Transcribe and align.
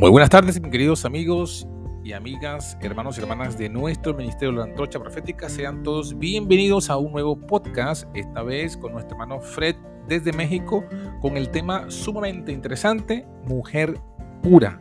Muy 0.00 0.08
buenas 0.08 0.30
tardes, 0.30 0.58
mis 0.58 0.72
queridos 0.72 1.04
amigos 1.04 1.68
y 2.02 2.14
amigas, 2.14 2.78
hermanos 2.80 3.18
y 3.18 3.20
hermanas 3.20 3.58
de 3.58 3.68
nuestro 3.68 4.14
Ministerio 4.14 4.52
de 4.52 4.56
la 4.56 4.64
Antorcha 4.64 4.98
Profética. 4.98 5.50
Sean 5.50 5.82
todos 5.82 6.18
bienvenidos 6.18 6.88
a 6.88 6.96
un 6.96 7.12
nuevo 7.12 7.38
podcast, 7.38 8.08
esta 8.14 8.42
vez 8.42 8.78
con 8.78 8.92
nuestro 8.92 9.12
hermano 9.12 9.42
Fred 9.42 9.76
desde 10.08 10.32
México, 10.32 10.86
con 11.20 11.36
el 11.36 11.50
tema 11.50 11.90
sumamente 11.90 12.50
interesante, 12.50 13.26
Mujer 13.44 14.00
Pura. 14.42 14.80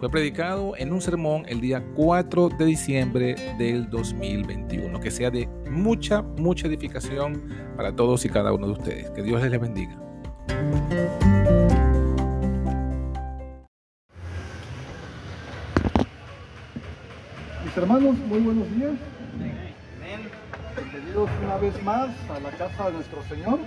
Fue 0.00 0.10
predicado 0.10 0.74
en 0.76 0.92
un 0.92 1.00
sermón 1.00 1.46
el 1.48 1.62
día 1.62 1.82
4 1.96 2.50
de 2.50 2.66
diciembre 2.66 3.36
del 3.56 3.88
2021. 3.88 5.00
Que 5.00 5.10
sea 5.10 5.30
de 5.30 5.48
mucha, 5.70 6.20
mucha 6.20 6.66
edificación 6.66 7.42
para 7.74 7.96
todos 7.96 8.22
y 8.26 8.28
cada 8.28 8.52
uno 8.52 8.66
de 8.66 8.72
ustedes. 8.74 9.10
Que 9.12 9.22
Dios 9.22 9.40
les 9.40 9.58
bendiga. 9.58 9.98
Hermanos, 17.78 18.16
muy 18.26 18.40
buenos 18.40 18.68
días. 18.74 18.90
Bienvenidos 20.74 21.30
una 21.44 21.56
vez 21.58 21.82
más 21.84 22.08
a 22.28 22.40
la 22.40 22.50
casa 22.50 22.86
de 22.86 22.92
nuestro 22.94 23.22
Señor. 23.28 23.60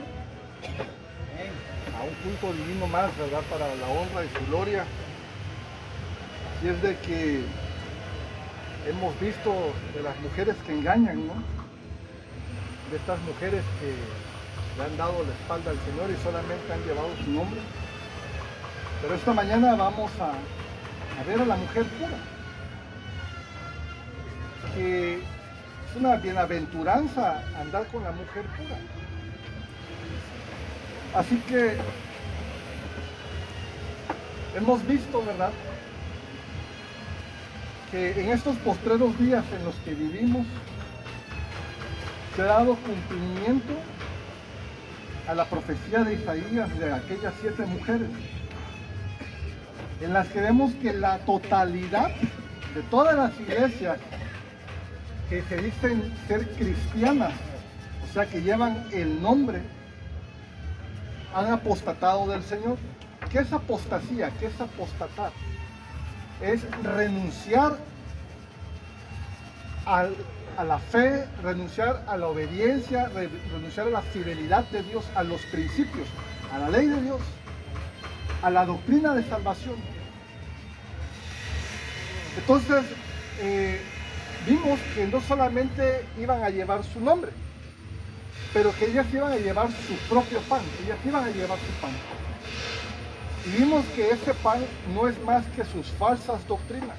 A 1.95 2.03
un 2.03 2.13
culto 2.21 2.51
divino 2.57 2.87
más, 2.87 3.17
¿verdad? 3.17 3.39
Para 3.49 3.73
la 3.73 3.87
honra 3.87 4.25
y 4.25 4.37
su 4.37 4.51
gloria. 4.51 4.83
Así 6.57 6.67
es 6.67 6.81
de 6.81 6.97
que 6.97 7.41
hemos 8.89 9.17
visto 9.21 9.53
de 9.95 10.03
las 10.03 10.19
mujeres 10.19 10.57
que 10.67 10.73
engañan, 10.73 11.27
¿no? 11.27 11.35
De 12.91 12.97
estas 12.97 13.19
mujeres 13.21 13.63
que 13.79 13.95
le 14.77 14.83
han 14.83 14.97
dado 14.97 15.23
la 15.23 15.31
espalda 15.31 15.71
al 15.71 15.79
Señor 15.87 16.09
y 16.11 16.21
solamente 16.21 16.73
han 16.73 16.83
llevado 16.83 17.09
su 17.23 17.31
nombre. 17.31 17.61
Pero 19.01 19.15
esta 19.15 19.33
mañana 19.33 19.75
vamos 19.75 20.11
a, 20.19 20.31
a 21.17 21.23
ver 21.25 21.39
a 21.39 21.45
la 21.45 21.55
mujer 21.55 21.85
pura 21.85 22.30
que 24.75 25.15
es 25.15 25.95
una 25.95 26.15
bienaventuranza 26.15 27.43
andar 27.59 27.85
con 27.87 28.03
la 28.03 28.11
mujer 28.11 28.43
pura. 28.57 28.77
Así 31.15 31.37
que 31.47 31.75
hemos 34.55 34.85
visto, 34.87 35.23
¿verdad? 35.25 35.51
Que 37.91 38.21
en 38.21 38.29
estos 38.29 38.55
postreros 38.57 39.17
días 39.19 39.43
en 39.57 39.65
los 39.65 39.75
que 39.75 39.93
vivimos 39.93 40.47
se 42.35 42.41
ha 42.41 42.45
dado 42.45 42.75
cumplimiento 42.75 43.73
a 45.27 45.33
la 45.33 45.45
profecía 45.45 46.03
de 46.03 46.13
Isaías 46.15 46.79
de 46.79 46.93
aquellas 46.93 47.33
siete 47.41 47.65
mujeres, 47.65 48.09
en 50.01 50.13
las 50.13 50.27
que 50.29 50.39
vemos 50.39 50.73
que 50.75 50.93
la 50.93 51.19
totalidad 51.19 52.11
de 52.73 52.81
todas 52.89 53.15
las 53.15 53.37
iglesias 53.39 53.97
que 55.31 55.41
se 55.43 55.55
dicen 55.61 56.13
ser 56.27 56.45
cristianas, 56.57 57.31
o 58.03 58.13
sea 58.13 58.25
que 58.25 58.41
llevan 58.41 58.85
el 58.91 59.21
nombre, 59.21 59.61
han 61.33 61.53
apostatado 61.53 62.27
del 62.27 62.43
Señor. 62.43 62.77
¿Qué 63.31 63.39
es 63.39 63.53
apostasía? 63.53 64.29
¿Qué 64.41 64.47
es 64.47 64.59
apostatar? 64.59 65.31
Es 66.41 66.59
renunciar 66.83 67.77
a 69.85 70.09
la 70.65 70.79
fe, 70.79 71.25
renunciar 71.41 72.03
a 72.09 72.17
la 72.17 72.27
obediencia, 72.27 73.07
re, 73.07 73.29
renunciar 73.53 73.87
a 73.87 73.91
la 73.91 74.01
fidelidad 74.01 74.65
de 74.65 74.83
Dios, 74.83 75.05
a 75.15 75.23
los 75.23 75.41
principios, 75.43 76.09
a 76.53 76.59
la 76.59 76.69
ley 76.69 76.87
de 76.87 77.01
Dios, 77.03 77.21
a 78.41 78.49
la 78.49 78.65
doctrina 78.65 79.15
de 79.15 79.23
salvación. 79.23 79.75
Entonces, 82.37 82.83
eh, 83.39 83.81
vimos 84.45 84.79
que 84.95 85.07
no 85.07 85.21
solamente 85.21 86.05
iban 86.19 86.43
a 86.43 86.49
llevar 86.49 86.83
su 86.83 86.99
nombre, 86.99 87.31
pero 88.53 88.73
que 88.75 88.85
ellas 88.85 89.05
iban 89.13 89.31
a 89.31 89.37
llevar 89.37 89.69
su 89.69 89.95
propio 90.09 90.39
pan, 90.41 90.61
ellas 90.83 90.97
iban 91.05 91.23
a 91.23 91.29
llevar 91.29 91.57
su 91.59 91.81
pan. 91.81 91.91
Y 93.45 93.61
vimos 93.61 93.85
que 93.95 94.11
ese 94.11 94.33
pan 94.35 94.63
no 94.93 95.07
es 95.07 95.19
más 95.23 95.45
que 95.55 95.63
sus 95.65 95.87
falsas 95.97 96.45
doctrinas. 96.47 96.97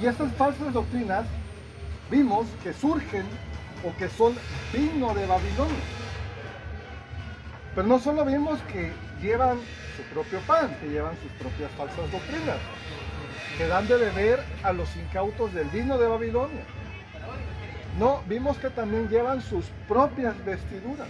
Y 0.00 0.06
esas 0.06 0.32
falsas 0.34 0.72
doctrinas 0.72 1.26
vimos 2.10 2.46
que 2.62 2.72
surgen 2.72 3.24
o 3.84 3.96
que 3.96 4.08
son 4.08 4.34
vino 4.72 5.14
de 5.14 5.26
Babilonia. 5.26 5.84
Pero 7.74 7.86
no 7.86 7.98
solo 7.98 8.24
vimos 8.24 8.60
que 8.72 8.92
llevan 9.20 9.58
su 9.96 10.02
propio 10.14 10.40
pan, 10.40 10.76
que 10.80 10.88
llevan 10.88 11.16
sus 11.22 11.32
propias 11.32 11.70
falsas 11.72 12.10
doctrinas, 12.12 12.58
que 13.56 13.66
dan 13.66 13.86
de 13.86 13.96
beber 13.96 14.40
a 14.62 14.72
los 14.72 14.94
incautos 14.96 15.52
del 15.52 15.68
vino 15.68 15.98
de 15.98 16.06
Babilonia. 16.06 16.64
No, 17.98 18.22
vimos 18.26 18.56
que 18.58 18.70
también 18.70 19.08
llevan 19.08 19.42
sus 19.42 19.66
propias 19.86 20.42
vestiduras, 20.44 21.08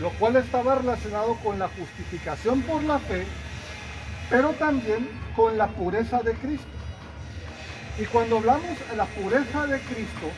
lo 0.00 0.10
cual 0.10 0.36
estaba 0.36 0.76
relacionado 0.76 1.34
con 1.36 1.58
la 1.58 1.68
justificación 1.68 2.62
por 2.62 2.82
la 2.82 2.98
fe, 2.98 3.26
pero 4.30 4.50
también 4.52 5.08
con 5.36 5.58
la 5.58 5.68
pureza 5.68 6.22
de 6.22 6.32
Cristo. 6.34 6.66
Y 7.98 8.06
cuando 8.06 8.38
hablamos 8.38 8.78
de 8.90 8.96
la 8.96 9.04
pureza 9.04 9.66
de 9.66 9.78
Cristo, 9.80 10.30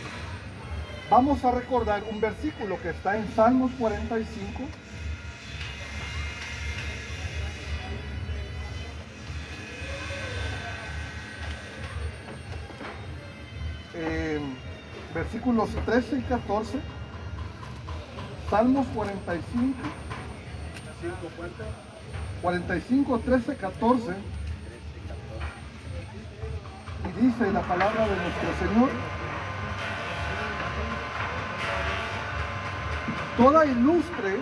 vamos 1.08 1.44
a 1.44 1.52
recordar 1.52 2.02
un 2.10 2.20
versículo 2.20 2.80
que 2.82 2.90
está 2.90 3.16
en 3.16 3.28
Salmos 3.36 3.70
45, 3.78 4.62
eh, 13.94 14.40
versículos 15.14 15.70
13 15.84 16.18
y 16.18 16.22
14, 16.22 16.78
Salmos 18.50 18.86
45, 18.94 19.78
45, 22.42 23.18
13, 23.18 23.56
14, 23.56 24.12
y 27.04 27.20
dice 27.22 27.52
la 27.52 27.60
palabra 27.62 28.06
de 28.06 28.16
nuestro 28.16 28.68
Señor, 28.68 28.90
toda 33.36 33.66
ilustre 33.66 34.38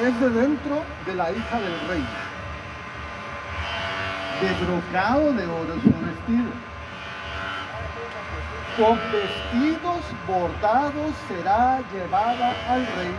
es 0.00 0.20
de 0.20 0.30
dentro 0.30 0.82
de 1.06 1.14
la 1.14 1.30
hija 1.32 1.60
del 1.60 1.88
rey, 1.88 2.06
de 4.42 4.64
brocado 4.64 5.32
de 5.32 5.46
oro 5.46 5.74
su 5.74 5.90
vestido 5.90 6.69
con 8.80 8.98
vestidos 9.12 10.00
bordados 10.26 11.12
será 11.28 11.82
llevada 11.92 12.54
al 12.66 12.86
rey, 12.96 13.14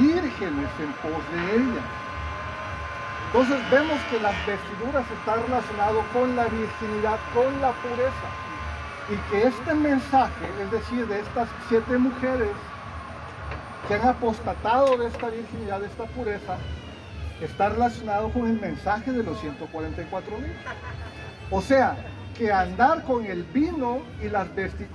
vírgenes 0.00 0.70
en 0.80 0.92
pos 1.02 1.22
de 1.30 1.56
ella. 1.56 1.82
Entonces 3.26 3.70
vemos 3.70 3.98
que 4.10 4.18
las 4.20 4.34
vestiduras 4.46 5.04
están 5.10 5.42
relacionadas 5.42 6.06
con 6.14 6.34
la 6.34 6.44
virginidad, 6.44 7.18
con 7.34 7.60
la 7.60 7.72
pureza. 7.72 8.28
Y 9.10 9.16
que 9.30 9.48
este 9.48 9.74
mensaje, 9.74 10.46
es 10.62 10.70
decir, 10.70 11.06
de 11.06 11.20
estas 11.20 11.48
siete 11.68 11.98
mujeres 11.98 12.48
que 13.86 13.94
han 13.94 14.08
apostatado 14.08 14.96
de 14.96 15.08
esta 15.08 15.28
virginidad, 15.28 15.80
de 15.80 15.86
esta 15.86 16.04
pureza, 16.04 16.56
está 17.42 17.68
relacionado 17.68 18.30
con 18.30 18.46
el 18.46 18.58
mensaje 18.58 19.12
de 19.12 19.22
los 19.22 19.38
144 19.38 20.38
mil. 20.38 20.52
O 21.50 21.60
sea, 21.60 21.96
que 22.38 22.52
andar 22.52 23.02
con 23.02 23.26
el 23.26 23.42
vino 23.42 23.98
y 24.22 24.28
las 24.28 24.46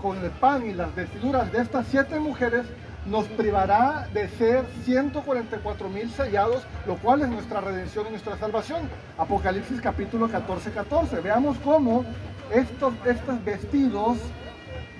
con 0.01 0.17
el 0.23 0.31
pan 0.31 0.65
y 0.65 0.73
las 0.73 0.95
vestiduras 0.95 1.51
de 1.51 1.61
estas 1.61 1.85
siete 1.87 2.17
mujeres 2.17 2.65
nos 3.05 3.27
privará 3.27 4.07
de 4.13 4.29
ser 4.29 4.63
144 4.85 5.89
mil 5.89 6.09
sellados, 6.09 6.63
lo 6.87 6.95
cual 6.95 7.21
es 7.21 7.27
nuestra 7.27 7.59
redención 7.59 8.07
y 8.07 8.11
nuestra 8.11 8.37
salvación. 8.37 8.89
Apocalipsis 9.17 9.81
capítulo 9.81 10.29
14, 10.29 10.71
14. 10.71 11.19
Veamos 11.19 11.57
cómo 11.65 12.05
estos, 12.49 12.93
estos 13.05 13.43
vestidos 13.43 14.19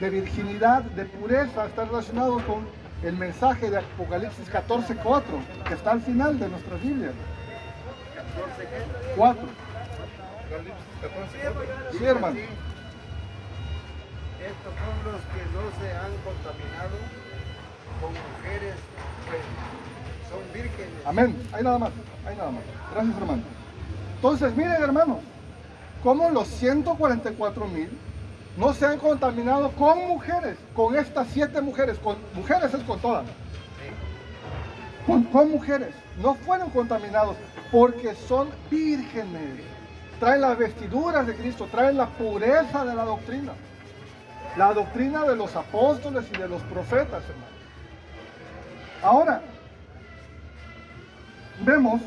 de 0.02 0.10
virginidad, 0.10 0.84
de 0.84 1.06
pureza, 1.06 1.66
están 1.66 1.88
relacionados 1.88 2.44
con 2.44 2.68
el 3.04 3.16
mensaje 3.16 3.70
de 3.70 3.78
Apocalipsis 3.78 4.50
14, 4.50 4.98
4, 4.98 5.40
que 5.66 5.74
está 5.76 5.92
al 5.92 6.02
final 6.02 6.38
de 6.38 6.50
nuestra 6.50 6.76
Biblia. 6.76 7.12
4. 9.16 9.42
Sí, 11.92 12.06
hermano. 12.06 12.36
Estos 14.40 14.74
son 14.74 15.12
los 15.12 15.22
que 15.22 15.44
no 15.54 15.62
se 15.80 15.92
han 15.92 16.12
contaminado 16.24 16.98
con 18.02 18.12
mujeres, 18.12 18.76
pues 19.28 19.42
son 20.30 20.54
vírgenes. 20.54 21.06
Amén. 21.06 21.50
Ahí 21.52 21.64
nada 21.64 21.78
más. 21.78 21.92
Ahí 22.26 22.36
nada 22.36 22.52
más. 22.52 22.64
Gracias, 22.94 23.18
hermano. 23.18 23.44
Entonces, 24.16 24.56
miren, 24.56 24.82
hermanos, 24.82 25.18
cómo 26.02 26.30
los 26.30 26.48
144 26.48 27.68
mil 27.68 27.90
no 28.58 28.74
se 28.74 28.86
han 28.86 29.00
contaminado 29.00 29.72
con 29.72 30.08
mujeres, 30.08 30.58
con 30.74 30.96
estas 30.96 31.28
siete 31.34 31.62
mujeres, 31.62 31.98
con 32.00 32.16
mujeres 32.34 32.74
es 32.74 32.84
con 32.84 33.00
todas. 33.00 33.26
Con, 35.06 35.24
con 35.26 35.52
mujeres, 35.52 35.94
no 36.22 36.36
fueron 36.36 36.70
contaminados 36.70 37.36
porque 37.72 38.16
son 38.16 38.50
vírgenes 38.72 39.73
traen 40.24 40.40
las 40.40 40.58
vestiduras 40.58 41.28
de 41.28 41.36
Cristo, 41.36 41.68
traen 41.70 41.98
la 41.98 42.08
pureza 42.08 42.86
de 42.86 42.96
la 42.96 43.04
doctrina. 43.04 43.52
La 44.56 44.74
doctrina 44.74 45.26
de 45.26 45.36
los 45.36 45.54
apóstoles 45.54 46.26
y 46.34 46.38
de 46.38 46.48
los 46.48 46.62
profetas, 46.62 47.24
hermano. 47.26 47.54
Ahora, 49.02 49.42
vemos 51.66 52.02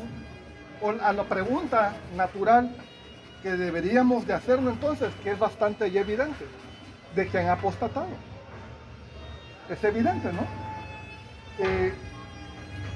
a 1.03 1.13
la 1.13 1.23
pregunta 1.25 1.93
natural 2.15 2.75
que 3.43 3.51
deberíamos 3.51 4.25
de 4.25 4.33
hacernos 4.33 4.73
entonces, 4.73 5.13
que 5.23 5.33
es 5.33 5.37
bastante 5.37 5.85
evidente, 5.85 6.47
de 7.13 7.27
que 7.27 7.37
han 7.37 7.49
apostatado. 7.49 8.07
Es 9.69 9.83
evidente, 9.83 10.33
¿no? 10.33 10.41
Eh, 11.59 11.93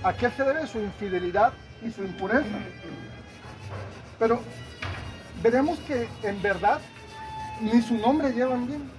¿A 0.03 0.13
qué 0.13 0.31
se 0.31 0.43
debe 0.43 0.65
su 0.65 0.79
infidelidad 0.79 1.53
y 1.85 1.91
su 1.91 2.03
impureza? 2.03 2.57
Pero 4.17 4.39
veremos 5.41 5.79
que 5.79 6.07
en 6.23 6.41
verdad 6.41 6.79
ni 7.61 7.81
su 7.81 7.95
nombre 7.95 8.31
llevan 8.31 8.67
bien. 8.67 8.89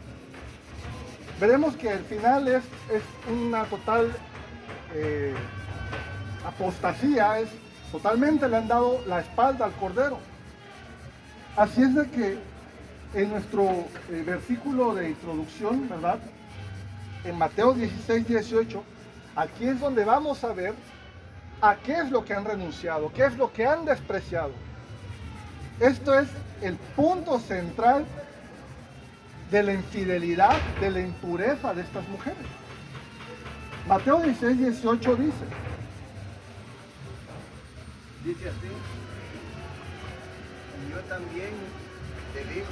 Veremos 1.40 1.76
que 1.76 1.90
al 1.90 2.04
final 2.04 2.46
es, 2.48 2.62
es 2.90 3.02
una 3.30 3.64
total 3.64 4.12
eh, 4.94 5.34
apostasía, 6.46 7.40
es 7.40 7.48
totalmente 7.90 8.48
le 8.48 8.56
han 8.56 8.68
dado 8.68 9.00
la 9.06 9.20
espalda 9.20 9.64
al 9.64 9.72
Cordero. 9.72 10.18
Así 11.56 11.82
es 11.82 11.94
de 11.94 12.08
que 12.10 12.38
en 13.14 13.30
nuestro 13.30 13.64
eh, 14.10 14.22
versículo 14.24 14.94
de 14.94 15.10
introducción, 15.10 15.88
¿verdad? 15.88 16.18
En 17.24 17.36
Mateo 17.36 17.74
16, 17.74 18.26
18, 18.26 18.82
aquí 19.36 19.66
es 19.66 19.80
donde 19.80 20.04
vamos 20.04 20.42
a 20.44 20.52
ver 20.52 20.74
a 21.60 21.76
qué 21.76 21.98
es 21.98 22.10
lo 22.10 22.24
que 22.24 22.34
han 22.34 22.44
renunciado, 22.44 23.12
qué 23.12 23.26
es 23.26 23.36
lo 23.36 23.52
que 23.52 23.66
han 23.66 23.84
despreciado. 23.84 24.52
Esto 25.80 26.18
es 26.18 26.28
el 26.62 26.76
punto 26.76 27.38
central 27.40 28.04
de 29.50 29.62
la 29.62 29.72
infidelidad, 29.74 30.56
de 30.80 30.90
la 30.90 31.00
impureza 31.00 31.74
de 31.74 31.82
estas 31.82 32.08
mujeres. 32.08 32.46
Mateo 33.86 34.20
16, 34.20 34.58
18 34.58 35.16
dice, 35.16 35.32
dice 38.24 38.48
así, 38.48 38.68
y 40.78 40.90
yo 40.90 41.00
también 41.00 41.50
te 42.32 42.44
digo, 42.54 42.66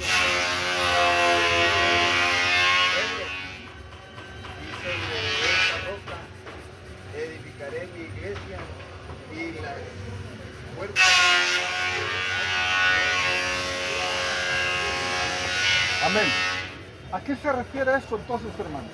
qué 17.31 17.37
se 17.37 17.51
refiere 17.51 17.95
esto 17.95 18.17
entonces, 18.17 18.49
hermanos? 18.59 18.91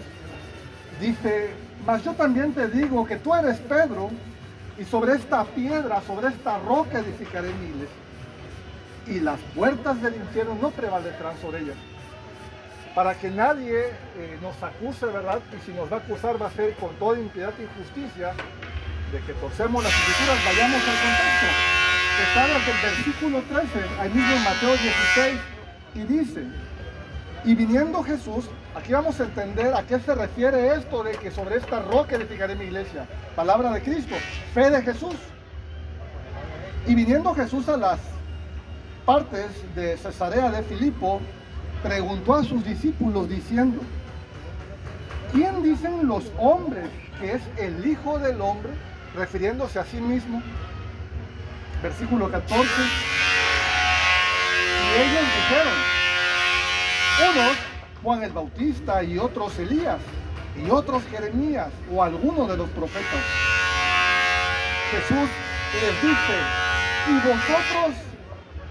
Dice, 1.00 1.52
mas 1.86 2.04
yo 2.04 2.14
también 2.14 2.54
te 2.54 2.68
digo 2.68 3.06
que 3.06 3.16
tú 3.18 3.34
eres 3.34 3.58
Pedro, 3.60 4.12
y 4.78 4.86
sobre 4.86 5.14
esta 5.14 5.44
piedra, 5.44 6.02
sobre 6.06 6.28
esta 6.28 6.60
roca 6.60 7.00
edificaré 7.00 7.52
mi 7.54 7.70
iglesia. 7.70 7.96
Y 9.08 9.20
las 9.22 9.40
puertas 9.56 10.00
del 10.04 10.16
infierno 10.16 10.56
no 10.62 10.70
prevalecerán 10.70 11.36
sobre 11.42 11.62
ella. 11.62 11.74
Para 12.94 13.16
que 13.16 13.30
nadie 13.32 13.90
eh, 14.18 14.38
nos 14.42 14.62
acuse, 14.62 15.08
¿verdad? 15.08 15.40
Y 15.58 15.66
si 15.66 15.76
nos 15.76 15.92
va 15.92 15.98
a 15.98 16.00
acusar 16.00 16.40
va 16.40 16.48
a 16.48 16.52
ser 16.52 16.76
con 16.76 16.94
toda 16.96 17.20
impiedad 17.20 17.54
e 17.58 17.64
injusticia 17.64 18.34
de 19.12 19.20
que 19.22 19.34
torcemos 19.34 19.84
las 19.84 19.94
escrituras, 19.94 20.46
vayamos 20.46 20.82
al 20.82 20.98
contexto. 21.06 21.48
Está 22.28 22.48
desde 22.48 22.72
el 22.72 22.96
versículo 22.96 23.42
13, 23.42 24.02
ahí 24.02 24.10
mismo 24.10 24.34
en 24.36 24.44
Mateo 24.44 24.78
16, 24.78 25.40
y 25.96 26.00
dice, 26.02 26.48
y 27.44 27.56
viniendo 27.56 28.04
Jesús, 28.04 28.46
aquí 28.76 28.94
vamos 28.94 29.20
a 29.20 29.24
entender 29.24 29.74
a 29.74 29.84
qué 29.84 30.00
se 30.00 30.14
refiere 30.14 30.76
esto 30.76 31.04
de 31.04 31.12
que 31.14 31.32
sobre 31.32 31.58
esta 31.58 31.82
roca 31.82 32.16
edificaré 32.16 32.56
mi 32.56 32.66
iglesia. 32.66 33.08
Palabra 33.36 33.72
de 33.72 33.82
Cristo, 33.82 34.16
fe 34.54 34.70
de 34.70 34.82
Jesús. 34.82 35.16
Y 36.86 36.96
viniendo 36.96 37.34
Jesús 37.34 37.68
a 37.70 37.78
las 37.78 38.00
partes 39.06 39.48
de 39.76 39.98
Cesarea 39.98 40.50
de 40.52 40.64
Filipo, 40.64 41.22
preguntó 41.84 42.36
a 42.36 42.44
sus 42.44 42.64
discípulos 42.66 43.30
diciendo, 43.30 43.82
¿quién 45.32 45.64
dicen 45.64 46.08
los 46.08 46.32
hombres 46.38 46.90
que 47.20 47.34
es 47.34 47.42
el 47.58 47.86
Hijo 47.86 48.20
del 48.20 48.42
Hombre? 48.42 48.72
Refiriéndose 49.16 49.80
a 49.80 49.86
sí 49.86 49.98
mismo. 49.98 50.42
Versículo 51.82 52.30
14. 52.30 52.66
Y 54.84 55.02
ellos 55.02 55.26
dijeron, 55.36 55.97
unos 57.20 57.58
Juan 58.04 58.24
el 58.24 58.32
Bautista 58.32 59.04
y 59.04 59.18
otros 59.18 59.58
Elías 59.58 60.00
y 60.56 60.70
otros 60.70 61.04
Jeremías 61.10 61.70
o 61.92 62.04
alguno 62.04 62.48
de 62.48 62.58
los 62.58 62.70
profetas. 62.70 63.24
Jesús 64.92 65.30
les 65.74 66.02
dice, 66.02 66.38
¿y 67.10 67.14
vosotros 67.16 67.96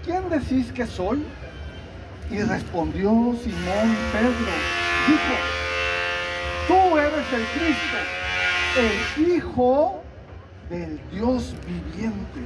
quién 0.03 0.29
decís 0.29 0.71
que 0.71 0.87
soy? 0.87 1.23
Y 2.29 2.41
respondió 2.41 3.09
Simón 3.43 3.95
Pedro, 4.11 4.51
dijo, 5.07 5.35
tú 6.67 6.97
eres 6.97 7.33
el 7.33 7.45
Cristo, 7.45 7.97
el 8.77 9.27
Hijo 9.35 10.03
del 10.69 10.99
Dios 11.11 11.53
viviente. 11.65 12.41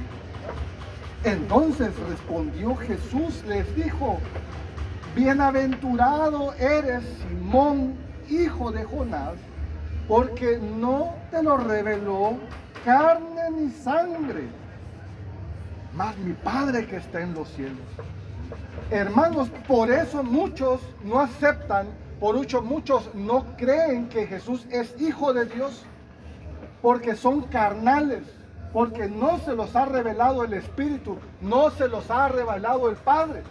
Entonces 1.24 1.90
respondió 2.08 2.76
Jesús, 2.76 3.42
les 3.46 3.74
dijo, 3.76 4.18
Bienaventurado 5.14 6.54
eres 6.54 7.02
Simón, 7.28 7.94
hijo 8.30 8.72
de 8.72 8.82
Jonás, 8.84 9.34
porque 10.08 10.58
no 10.58 11.14
te 11.30 11.42
lo 11.42 11.58
reveló 11.58 12.38
carne 12.82 13.50
ni 13.50 13.70
sangre, 13.70 14.48
más 15.94 16.16
mi 16.16 16.32
Padre 16.32 16.86
que 16.86 16.96
está 16.96 17.20
en 17.20 17.34
los 17.34 17.48
cielos. 17.50 17.86
Hermanos, 18.90 19.50
por 19.68 19.90
eso 19.90 20.22
muchos 20.22 20.80
no 21.04 21.20
aceptan, 21.20 21.88
por 22.18 22.34
mucho 22.34 22.62
muchos 22.62 23.14
no 23.14 23.44
creen 23.58 24.08
que 24.08 24.26
Jesús 24.26 24.66
es 24.70 24.98
hijo 24.98 25.34
de 25.34 25.44
Dios, 25.44 25.84
porque 26.80 27.16
son 27.16 27.42
carnales, 27.42 28.22
porque 28.72 29.08
no 29.08 29.38
se 29.40 29.54
los 29.54 29.76
ha 29.76 29.84
revelado 29.84 30.42
el 30.42 30.54
Espíritu, 30.54 31.18
no 31.42 31.70
se 31.70 31.86
los 31.86 32.10
ha 32.10 32.28
revelado 32.28 32.88
el 32.88 32.96
Padre. 32.96 33.42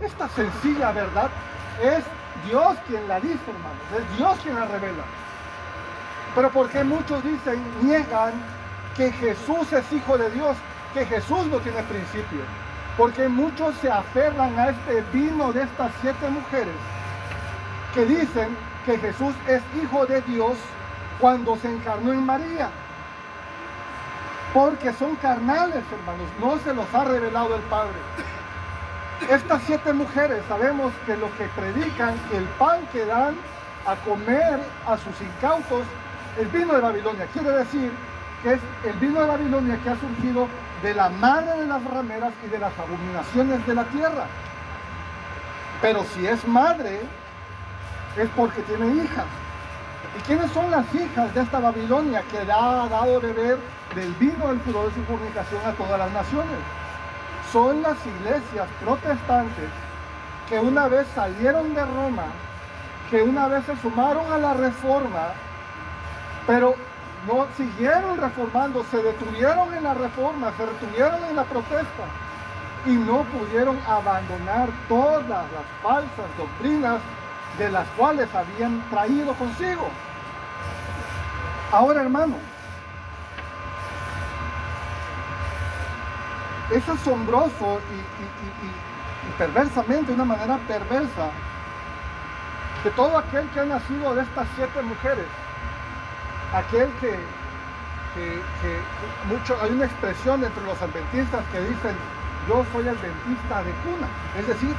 Esta 0.00 0.28
sencilla 0.28 0.92
verdad 0.92 1.30
es 1.82 2.04
Dios 2.46 2.76
quien 2.86 3.08
la 3.08 3.18
dice, 3.18 3.38
hermanos. 3.48 3.80
Es 3.98 4.18
Dios 4.18 4.38
quien 4.42 4.54
la 4.54 4.66
revela. 4.66 5.04
Pero 6.34 6.50
¿por 6.50 6.68
qué 6.68 6.84
muchos 6.84 7.24
dicen, 7.24 7.62
niegan 7.82 8.32
que 8.94 9.10
Jesús 9.10 9.72
es 9.72 9.90
hijo 9.92 10.18
de 10.18 10.30
Dios? 10.30 10.56
Que 10.92 11.06
Jesús 11.06 11.46
no 11.46 11.58
tiene 11.58 11.82
principio. 11.84 12.40
Porque 12.98 13.28
muchos 13.28 13.74
se 13.76 13.90
aferran 13.90 14.58
a 14.58 14.70
este 14.70 15.02
vino 15.12 15.52
de 15.52 15.62
estas 15.62 15.90
siete 16.00 16.28
mujeres 16.28 16.74
que 17.94 18.04
dicen 18.04 18.56
que 18.84 18.98
Jesús 18.98 19.34
es 19.48 19.62
hijo 19.82 20.04
de 20.06 20.20
Dios 20.22 20.56
cuando 21.18 21.56
se 21.56 21.70
encarnó 21.72 22.12
en 22.12 22.24
María. 22.24 22.68
Porque 24.52 24.92
son 24.92 25.16
carnales, 25.16 25.82
hermanos. 25.90 26.28
No 26.38 26.58
se 26.58 26.74
los 26.74 26.86
ha 26.94 27.04
revelado 27.04 27.56
el 27.56 27.62
Padre. 27.62 27.96
Estas 29.30 29.62
siete 29.66 29.92
mujeres 29.92 30.42
sabemos 30.48 30.92
que 31.04 31.16
lo 31.16 31.26
que 31.36 31.46
predican, 31.56 32.14
el 32.32 32.44
pan 32.58 32.86
que 32.92 33.04
dan 33.06 33.34
a 33.86 33.96
comer 34.04 34.60
a 34.86 34.96
sus 34.98 35.20
incautos, 35.20 35.84
el 36.38 36.46
vino 36.48 36.74
de 36.74 36.80
Babilonia. 36.80 37.26
Quiere 37.32 37.50
decir 37.50 37.90
que 38.42 38.52
es 38.52 38.60
el 38.84 38.92
vino 39.00 39.20
de 39.20 39.26
Babilonia 39.26 39.80
que 39.82 39.90
ha 39.90 39.96
surgido 39.96 40.48
de 40.82 40.94
la 40.94 41.08
madre 41.08 41.60
de 41.60 41.66
las 41.66 41.82
rameras 41.84 42.32
y 42.44 42.48
de 42.48 42.58
las 42.58 42.72
abominaciones 42.78 43.66
de 43.66 43.74
la 43.74 43.84
tierra. 43.84 44.26
Pero 45.80 46.04
si 46.14 46.26
es 46.26 46.46
madre, 46.46 47.00
es 48.16 48.28
porque 48.36 48.62
tiene 48.62 49.02
hijas. 49.02 49.26
¿Y 50.16 50.20
quiénes 50.20 50.52
son 50.52 50.70
las 50.70 50.86
hijas 50.94 51.34
de 51.34 51.40
esta 51.40 51.58
Babilonia 51.58 52.22
que 52.30 52.38
ha 52.38 52.44
dado 52.44 53.20
beber 53.20 53.58
del 53.94 54.12
vino 54.14 54.48
del 54.48 54.60
furor 54.60 54.88
de 54.88 54.94
su 54.94 55.04
fornicación 55.04 55.60
a 55.66 55.72
todas 55.72 55.98
las 55.98 56.12
naciones? 56.12 56.85
Son 57.52 57.82
las 57.82 57.96
iglesias 58.06 58.68
protestantes 58.80 59.70
que 60.48 60.58
una 60.60 60.88
vez 60.88 61.06
salieron 61.14 61.74
de 61.74 61.84
Roma, 61.84 62.26
que 63.10 63.22
una 63.22 63.48
vez 63.48 63.64
se 63.66 63.76
sumaron 63.76 64.32
a 64.32 64.38
la 64.38 64.54
reforma, 64.54 65.28
pero 66.46 66.74
no 67.26 67.46
siguieron 67.56 68.16
reformando, 68.18 68.84
se 68.90 69.02
detuvieron 69.02 69.74
en 69.74 69.82
la 69.82 69.94
reforma, 69.94 70.52
se 70.56 70.66
detuvieron 70.66 71.24
en 71.24 71.36
la 71.36 71.44
protesta 71.44 72.04
y 72.84 72.90
no 72.90 73.24
pudieron 73.24 73.78
abandonar 73.86 74.68
todas 74.88 75.28
las 75.28 75.66
falsas 75.82 76.26
doctrinas 76.38 77.00
de 77.58 77.70
las 77.70 77.86
cuales 77.96 78.28
habían 78.34 78.80
traído 78.90 79.34
consigo. 79.34 79.88
Ahora, 81.72 82.02
hermano, 82.02 82.36
es 86.70 86.88
asombroso 86.88 87.80
y, 87.92 89.38
perversamente, 89.38 90.08
de 90.08 90.14
una 90.14 90.24
manera 90.24 90.58
perversa, 90.68 91.30
que 92.82 92.90
todo 92.90 93.18
aquel 93.18 93.48
que 93.50 93.60
ha 93.60 93.64
nacido 93.64 94.14
de 94.14 94.22
estas 94.22 94.46
siete 94.56 94.82
mujeres, 94.82 95.26
aquel 96.54 96.88
que, 97.00 97.10
que- 98.14 98.42
que 98.62 98.80
mucho, 99.28 99.56
hay 99.62 99.70
una 99.72 99.86
expresión 99.86 100.42
entre 100.44 100.62
los 100.64 100.80
adventistas 100.80 101.42
que 101.52 101.60
dicen, 101.60 101.96
yo 102.48 102.64
soy 102.72 102.88
adventista 102.88 103.62
de 103.62 103.72
cuna, 103.82 104.06
es 104.38 104.46
decir, 104.46 104.74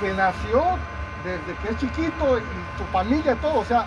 que 0.00 0.12
nació 0.14 0.62
desde 1.24 1.54
que 1.62 1.70
es 1.72 1.78
chiquito 1.78 2.38
y 2.38 2.42
su 2.78 2.84
familia 2.92 3.32
y 3.32 3.36
todo, 3.36 3.60
o 3.60 3.64
sea, 3.64 3.84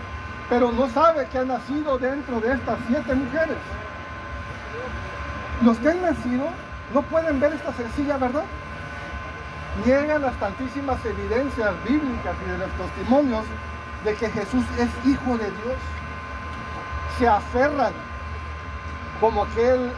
pero 0.49 0.71
no 0.71 0.87
sabe 0.89 1.27
que 1.27 1.39
ha 1.39 1.45
nacido 1.45 1.97
dentro 1.97 2.39
de 2.39 2.53
estas 2.53 2.77
siete 2.87 3.13
mujeres. 3.15 3.57
Los 5.63 5.77
que 5.77 5.89
han 5.89 6.01
nacido 6.01 6.49
no 6.93 7.01
pueden 7.03 7.39
ver 7.39 7.53
esta 7.53 7.73
sencilla 7.73 8.17
verdad. 8.17 8.43
Niegan 9.85 10.21
las 10.21 10.35
tantísimas 10.39 11.03
evidencias 11.05 11.73
bíblicas 11.83 12.35
y 12.45 12.49
de 12.49 12.57
los 12.57 12.69
testimonios 12.71 13.45
de 14.05 14.13
que 14.15 14.29
Jesús 14.29 14.63
es 14.77 14.89
hijo 15.05 15.37
de 15.37 15.45
Dios. 15.51 15.77
Se 17.17 17.27
aferran 17.27 17.91
como 19.19 19.43
aquel 19.43 19.91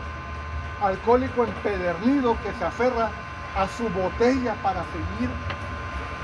alcohólico 0.82 1.44
empedernido 1.44 2.38
que 2.44 2.52
se 2.54 2.66
aferra 2.66 3.10
a 3.56 3.68
su 3.68 3.90
botella 3.90 4.56
para 4.64 4.84
seguir 4.86 5.30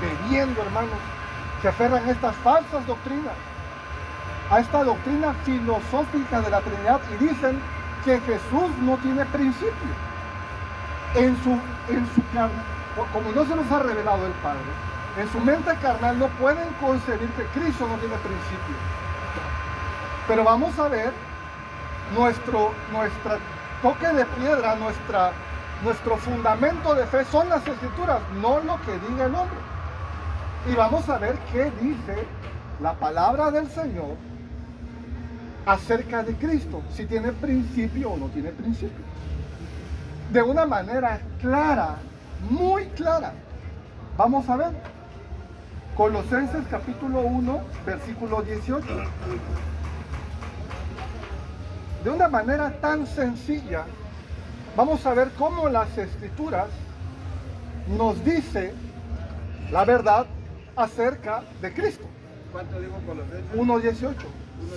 bebiendo, 0.00 0.62
hermanos. 0.62 0.98
Se 1.62 1.68
aferran 1.68 2.06
a 2.08 2.10
estas 2.10 2.34
falsas 2.36 2.86
doctrinas, 2.86 3.34
a 4.50 4.60
esta 4.60 4.84
doctrina 4.84 5.32
filosófica 5.44 6.40
de 6.40 6.50
la 6.50 6.60
Trinidad 6.60 7.00
y 7.12 7.24
dicen 7.24 7.60
que 8.04 8.20
Jesús 8.20 8.70
no 8.82 8.96
tiene 8.98 9.24
principio. 9.26 10.13
En 11.14 11.36
su, 11.42 11.50
en 11.50 12.06
su 12.14 12.22
carne, 12.32 12.62
como 13.12 13.30
no 13.32 13.44
se 13.44 13.54
nos 13.54 13.70
ha 13.70 13.78
revelado 13.80 14.26
el 14.26 14.32
Padre, 14.34 14.60
en 15.16 15.30
su 15.30 15.38
mente 15.38 15.70
carnal 15.80 16.18
no 16.18 16.26
pueden 16.28 16.68
concebir 16.80 17.28
que 17.30 17.44
Cristo 17.58 17.86
no 17.86 17.96
tiene 17.98 18.16
principio. 18.16 18.74
Pero 20.26 20.42
vamos 20.42 20.76
a 20.78 20.88
ver 20.88 21.12
nuestro 22.16 22.72
toque 23.82 24.08
de 24.08 24.24
piedra, 24.24 24.74
nuestra, 24.76 25.32
nuestro 25.82 26.16
fundamento 26.16 26.94
de 26.94 27.06
fe 27.06 27.24
son 27.26 27.48
las 27.48 27.66
escrituras, 27.66 28.20
no 28.40 28.60
lo 28.60 28.80
que 28.82 28.98
diga 29.08 29.26
el 29.26 29.34
hombre. 29.34 29.58
Y 30.70 30.74
vamos 30.74 31.08
a 31.08 31.18
ver 31.18 31.38
qué 31.52 31.70
dice 31.80 32.26
la 32.80 32.94
palabra 32.94 33.50
del 33.50 33.68
Señor 33.68 34.16
acerca 35.66 36.22
de 36.22 36.34
Cristo, 36.34 36.82
si 36.90 37.06
tiene 37.06 37.32
principio 37.32 38.10
o 38.10 38.16
no 38.16 38.26
tiene 38.28 38.50
principio. 38.50 39.04
De 40.32 40.42
una 40.42 40.66
manera 40.66 41.20
clara, 41.40 41.96
muy 42.50 42.86
clara. 42.86 43.32
Vamos 44.16 44.48
a 44.48 44.56
ver. 44.56 44.72
Colosenses 45.96 46.64
capítulo 46.68 47.20
1, 47.20 47.60
versículo 47.86 48.42
18. 48.42 48.86
De 52.02 52.10
una 52.10 52.28
manera 52.28 52.80
tan 52.80 53.06
sencilla, 53.06 53.84
vamos 54.76 55.06
a 55.06 55.14
ver 55.14 55.30
cómo 55.38 55.68
las 55.68 55.96
escrituras 55.96 56.66
nos 57.96 58.22
dice 58.24 58.74
la 59.70 59.84
verdad 59.84 60.26
acerca 60.74 61.44
de 61.62 61.72
Cristo. 61.72 62.04
¿Cuánto 62.50 62.80
digo 62.80 62.96
Colosenses? 63.06 63.54
1.18. 63.54 64.14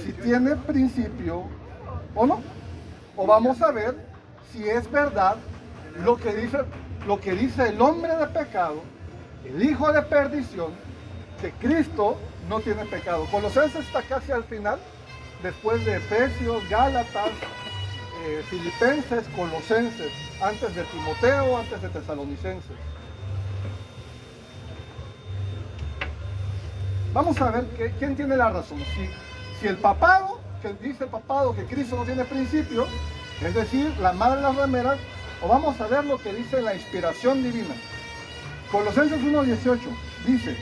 Si 0.03 0.13
tiene 0.13 0.55
principio 0.55 1.43
o 2.13 2.25
no. 2.27 2.41
O 3.15 3.25
vamos 3.25 3.61
a 3.61 3.71
ver 3.71 4.06
si 4.51 4.67
es 4.67 4.89
verdad 4.91 5.37
lo 6.03 6.17
que 6.17 6.33
dice, 6.35 6.59
lo 7.05 7.19
que 7.19 7.33
dice 7.33 7.69
el 7.69 7.81
hombre 7.81 8.15
de 8.15 8.27
pecado, 8.27 8.81
el 9.45 9.61
hijo 9.63 9.91
de 9.91 10.01
perdición, 10.01 10.71
que 11.41 11.51
Cristo 11.51 12.17
no 12.49 12.59
tiene 12.59 12.85
pecado. 12.85 13.25
Colosenses 13.31 13.85
está 13.85 14.01
casi 14.03 14.31
al 14.31 14.43
final, 14.43 14.79
después 15.43 15.83
de 15.85 15.97
Efesios, 15.97 16.67
Gálatas, 16.69 17.29
eh, 18.25 18.43
Filipenses, 18.49 19.25
Colosenses, 19.35 20.11
antes 20.41 20.75
de 20.75 20.83
Timoteo, 20.85 21.57
antes 21.57 21.81
de 21.81 21.89
Tesalonicenses. 21.89 22.77
Vamos 27.13 27.39
a 27.41 27.51
ver 27.51 27.65
que- 27.69 27.91
quién 27.97 28.15
tiene 28.15 28.35
la 28.35 28.49
razón. 28.49 28.79
Si, 28.79 29.09
si 29.59 29.67
el 29.67 29.77
papado, 29.77 30.39
que 30.61 30.73
dice 30.73 31.05
el 31.05 31.09
papado 31.09 31.55
que 31.55 31.65
Cristo 31.65 31.95
no 31.95 32.03
tiene 32.03 32.23
principio, 32.25 32.85
es 33.41 33.53
decir, 33.53 33.93
la 33.99 34.13
madre 34.13 34.37
de 34.37 34.41
las 34.43 34.55
rameras, 34.55 34.97
o 35.41 35.47
vamos 35.47 35.79
a 35.79 35.87
ver 35.87 36.05
lo 36.05 36.17
que 36.17 36.33
dice 36.33 36.61
la 36.61 36.73
inspiración 36.73 37.43
divina. 37.43 37.75
Colosenses 38.71 39.21
1.18 39.21 39.79
dice, 40.25 40.57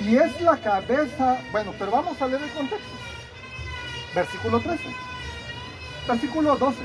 y 0.00 0.16
es 0.16 0.40
la 0.40 0.56
cabeza, 0.56 1.38
bueno, 1.52 1.72
pero 1.78 1.90
vamos 1.90 2.20
a 2.20 2.26
leer 2.26 2.42
el 2.42 2.50
contexto. 2.50 2.94
Versículo 4.14 4.60
13. 4.60 4.82
Versículo 6.08 6.56
12. 6.56 6.78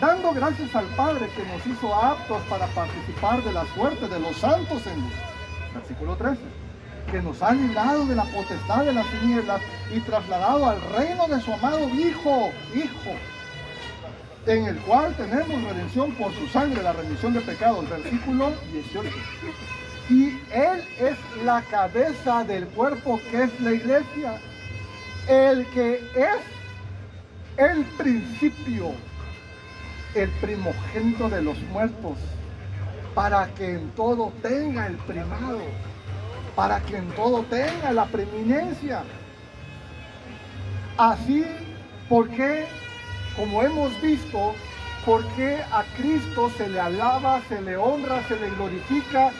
Dando 0.00 0.32
gracias 0.32 0.74
al 0.74 0.86
Padre 0.96 1.28
que 1.36 1.44
nos 1.44 1.66
hizo 1.66 1.94
aptos 1.94 2.42
para 2.48 2.66
participar 2.68 3.42
de 3.42 3.52
la 3.52 3.64
suerte 3.74 4.08
de 4.08 4.18
los 4.18 4.36
santos 4.36 4.86
en 4.86 5.00
luz. 5.00 5.12
Versículo 5.74 6.16
13 6.16 6.40
que 7.10 7.20
nos 7.20 7.42
ha 7.42 7.52
librado 7.52 8.06
de 8.06 8.14
la 8.14 8.24
potestad 8.24 8.84
de 8.84 8.92
las 8.92 9.06
tinieblas 9.06 9.60
y 9.94 10.00
trasladado 10.00 10.66
al 10.66 10.80
reino 10.96 11.26
de 11.28 11.40
su 11.40 11.52
amado 11.52 11.80
Hijo, 11.88 12.50
Hijo, 12.74 13.16
en 14.46 14.66
el 14.66 14.76
cual 14.78 15.14
tenemos 15.16 15.62
redención 15.62 16.12
por 16.12 16.32
su 16.34 16.46
sangre, 16.48 16.82
la 16.82 16.92
remisión 16.92 17.32
de 17.32 17.40
pecados, 17.40 17.88
versículo 17.88 18.52
18. 18.72 19.08
Y 20.10 20.40
Él 20.52 20.84
es 20.98 21.44
la 21.44 21.62
cabeza 21.62 22.44
del 22.44 22.66
cuerpo 22.68 23.20
que 23.30 23.44
es 23.44 23.60
la 23.60 23.72
iglesia, 23.72 24.40
el 25.28 25.66
que 25.66 25.94
es 26.14 26.40
el 27.56 27.84
principio, 27.96 28.92
el 30.14 30.28
primogénito 30.40 31.28
de 31.28 31.42
los 31.42 31.58
muertos, 31.70 32.18
para 33.14 33.46
que 33.54 33.72
en 33.72 33.90
todo 33.90 34.32
tenga 34.42 34.86
el 34.86 34.96
primado 34.96 35.60
para 36.54 36.80
que 36.80 36.96
en 36.96 37.10
todo 37.12 37.42
tenga 37.44 37.92
la 37.92 38.04
preeminencia. 38.06 39.02
Así, 40.96 41.44
porque, 42.08 42.66
como 43.36 43.62
hemos 43.62 44.00
visto, 44.00 44.54
porque 45.04 45.56
a 45.72 45.84
Cristo 45.96 46.50
se 46.56 46.68
le 46.68 46.80
alaba, 46.80 47.40
se 47.48 47.60
le 47.60 47.76
honra, 47.76 48.22
se 48.28 48.36
le 48.36 48.50
glorifica, 48.50 49.30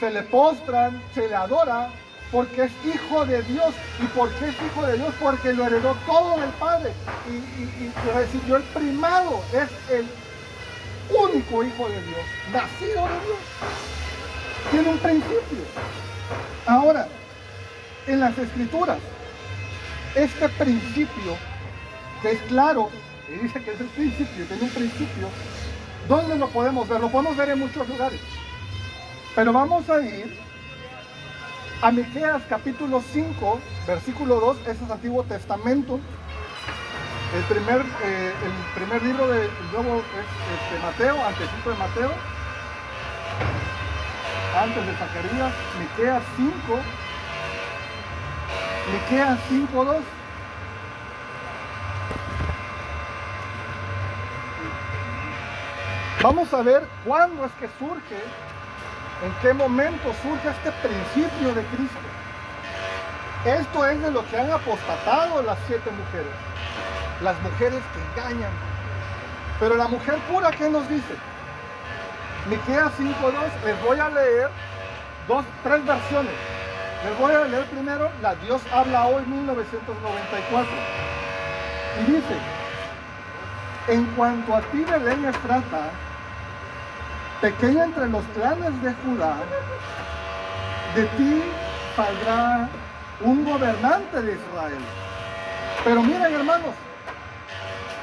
se 0.00 0.10
le 0.10 0.22
postran, 0.22 1.02
se 1.14 1.28
le 1.28 1.34
adora, 1.34 1.90
porque 2.32 2.64
es 2.64 2.72
hijo 2.84 3.24
de 3.26 3.42
Dios. 3.42 3.74
¿Y 4.02 4.06
por 4.06 4.30
qué 4.34 4.48
es 4.48 4.54
hijo 4.54 4.86
de 4.86 4.96
Dios? 4.96 5.14
Porque 5.20 5.52
lo 5.52 5.66
heredó 5.66 5.94
todo 6.06 6.38
del 6.40 6.50
Padre 6.50 6.92
y, 7.28 7.32
y- 7.62 7.92
y 7.92 8.10
recibió 8.14 8.56
el 8.56 8.62
primado, 8.64 9.42
es 9.52 9.68
el 9.92 10.06
único 11.10 11.62
hijo 11.62 11.88
de 11.88 12.02
Dios, 12.02 12.20
nacido 12.52 13.02
de 13.06 13.14
Dios. 13.26 13.38
Tiene 14.70 14.88
un 14.88 14.98
principio. 14.98 15.64
Ahora, 16.66 17.06
en 18.06 18.20
las 18.20 18.36
escrituras, 18.38 18.98
este 20.14 20.48
principio, 20.48 21.36
que 22.22 22.32
es 22.32 22.40
claro, 22.48 22.88
y 23.34 23.38
dice 23.38 23.62
que 23.62 23.72
es 23.72 23.80
el 23.80 23.86
principio, 23.88 24.44
tiene 24.46 24.62
un 24.62 24.70
principio, 24.70 25.28
¿dónde 26.08 26.36
lo 26.36 26.48
podemos 26.48 26.88
ver? 26.88 27.00
Lo 27.00 27.10
podemos 27.10 27.36
ver 27.36 27.50
en 27.50 27.58
muchos 27.58 27.88
lugares. 27.88 28.20
Pero 29.34 29.52
vamos 29.52 29.88
a 29.90 30.00
ir 30.00 30.38
a 31.82 31.90
Miqueas 31.90 32.42
capítulo 32.48 33.02
5, 33.12 33.60
versículo 33.86 34.40
2, 34.40 34.58
ese 34.68 34.84
es 34.84 34.90
Antiguo 34.90 35.24
Testamento. 35.24 35.98
El 37.34 37.42
primer, 37.44 37.84
eh, 38.04 38.32
el 38.44 38.74
primer 38.80 39.02
libro 39.02 39.26
del 39.26 39.50
Nuevo 39.72 39.96
es 39.98 40.74
este, 40.76 40.86
Mateo, 40.86 41.26
antecito 41.26 41.70
de 41.70 41.76
Mateo 41.76 42.34
antes 44.56 44.86
de 44.86 44.94
Zacarías, 44.94 45.52
Miqueas 45.80 46.22
5, 46.36 46.52
Miqueas 48.92 49.38
5, 49.48 49.84
2. 49.84 49.96
Vamos 56.24 56.54
a 56.54 56.62
ver 56.62 56.88
cuándo 57.04 57.44
es 57.44 57.52
que 57.60 57.68
surge, 57.78 58.16
en 59.22 59.32
qué 59.42 59.52
momento 59.52 60.10
surge 60.22 60.48
este 60.48 60.72
principio 60.72 61.52
de 61.52 61.62
Cristo. 61.66 61.98
Esto 63.44 63.86
es 63.86 64.00
de 64.00 64.10
lo 64.10 64.26
que 64.30 64.38
han 64.38 64.50
apostatado 64.50 65.42
las 65.42 65.58
siete 65.66 65.90
mujeres, 65.90 66.32
las 67.20 67.38
mujeres 67.42 67.82
que 67.92 68.22
engañan. 68.22 68.50
Pero 69.60 69.76
la 69.76 69.86
mujer 69.86 70.16
pura, 70.32 70.50
¿qué 70.52 70.70
nos 70.70 70.88
dice? 70.88 71.14
Miqueas 72.48 72.90
5.2, 72.98 73.66
les 73.66 73.82
voy 73.84 73.98
a 73.98 74.08
leer 74.08 74.48
dos, 75.28 75.44
tres 75.62 75.84
versiones. 75.84 76.32
Les 77.04 77.18
voy 77.18 77.34
a 77.34 77.44
leer 77.44 77.66
primero 77.66 78.10
la 78.22 78.34
Dios 78.36 78.62
habla 78.72 79.08
hoy 79.08 79.26
1994. 79.26 80.72
Y 82.00 82.12
dice, 82.12 82.38
en 83.88 84.06
cuanto 84.16 84.56
a 84.56 84.62
ti 84.62 84.82
Belén 84.90 85.26
Efrata, 85.26 85.90
pequeña 87.40 87.84
entre 87.84 88.08
los 88.08 88.24
clanes 88.26 88.82
de 88.82 88.94
Judá, 88.94 89.36
de 90.94 91.04
ti 91.04 91.42
saldrá 91.96 92.68
un 93.20 93.44
gobernante 93.44 94.22
de 94.22 94.32
Israel. 94.32 94.78
Pero 95.84 96.02
miren 96.02 96.34
hermanos, 96.34 96.74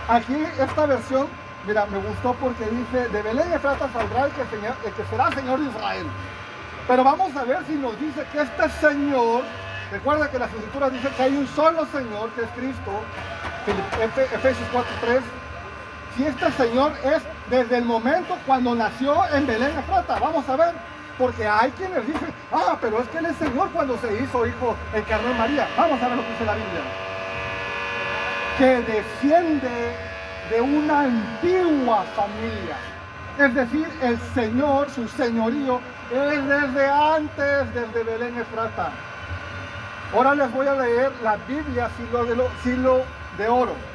aquí 0.08 0.36
esta 0.60 0.86
versión, 0.86 1.28
mira, 1.66 1.86
me 1.88 1.98
gustó 1.98 2.34
porque 2.36 2.66
dice, 2.66 3.08
de 3.10 3.22
Belén 3.22 3.52
Efrata 3.54 3.90
saldrá 3.92 4.26
el 4.26 4.32
que, 4.32 4.42
el 4.42 4.94
que 4.94 5.06
será 5.10 5.32
Señor 5.32 5.60
de 5.60 5.70
Israel. 5.70 6.08
Pero 6.88 7.04
vamos 7.04 7.36
a 7.36 7.44
ver 7.44 7.60
si 7.68 7.74
nos 7.76 8.00
dice 8.00 8.26
que 8.32 8.42
este 8.42 8.70
Señor, 8.80 9.44
recuerda 9.92 10.30
que 10.30 10.40
las 10.40 10.52
escrituras 10.52 10.92
dicen 10.92 11.14
que 11.14 11.24
hay 11.24 11.38
un 11.38 11.48
solo 11.48 11.86
Señor, 11.92 12.30
que 12.32 12.42
es 12.42 12.50
Cristo, 12.52 12.92
Efesios 14.34 14.68
4.3, 14.74 15.22
si 16.16 16.26
este 16.26 16.52
Señor 16.52 16.94
es 17.04 17.22
desde 17.50 17.78
el 17.78 17.86
momento 17.86 18.38
cuando 18.46 18.76
nació 18.76 19.16
en 19.34 19.48
Belén 19.48 19.78
Efrata, 19.78 20.20
vamos 20.20 20.48
a 20.48 20.56
ver, 20.56 20.74
porque 21.18 21.48
hay 21.48 21.72
quienes 21.72 22.06
dicen, 22.06 22.34
ah, 22.52 22.78
pero 22.82 23.00
es 23.00 23.08
que 23.10 23.20
Él 23.20 23.28
es 23.28 23.36
Señor 23.38 23.70
cuando 23.72 23.98
se 23.98 24.14
hizo 24.22 24.46
hijo 24.46 24.76
en 24.94 25.04
carne 25.04 25.34
María. 25.36 25.68
Vamos 25.78 26.02
a 26.02 26.08
ver 26.08 26.18
lo 26.18 26.24
que 26.24 26.32
dice 26.32 26.46
la 26.46 26.56
Biblia. 26.56 26.82
Que 28.58 28.82
desciende 28.92 29.96
de 30.50 30.62
una 30.62 31.02
antigua 31.02 32.04
familia. 32.16 32.78
Es 33.40 33.56
decir, 33.56 33.88
el 34.02 34.20
Señor, 34.34 34.90
su 34.90 35.08
señorío, 35.08 35.80
es 36.12 36.48
desde 36.48 36.90
antes, 36.90 37.74
desde 37.74 38.04
Belén 38.04 38.38
Efrata. 38.38 38.92
Ahora 40.14 40.36
les 40.36 40.52
voy 40.52 40.68
a 40.68 40.76
leer 40.76 41.12
la 41.24 41.38
Biblia, 41.48 41.90
silo 41.98 42.26
de, 42.26 42.50
silo 42.64 43.02
de 43.38 43.48
oro. 43.48 43.91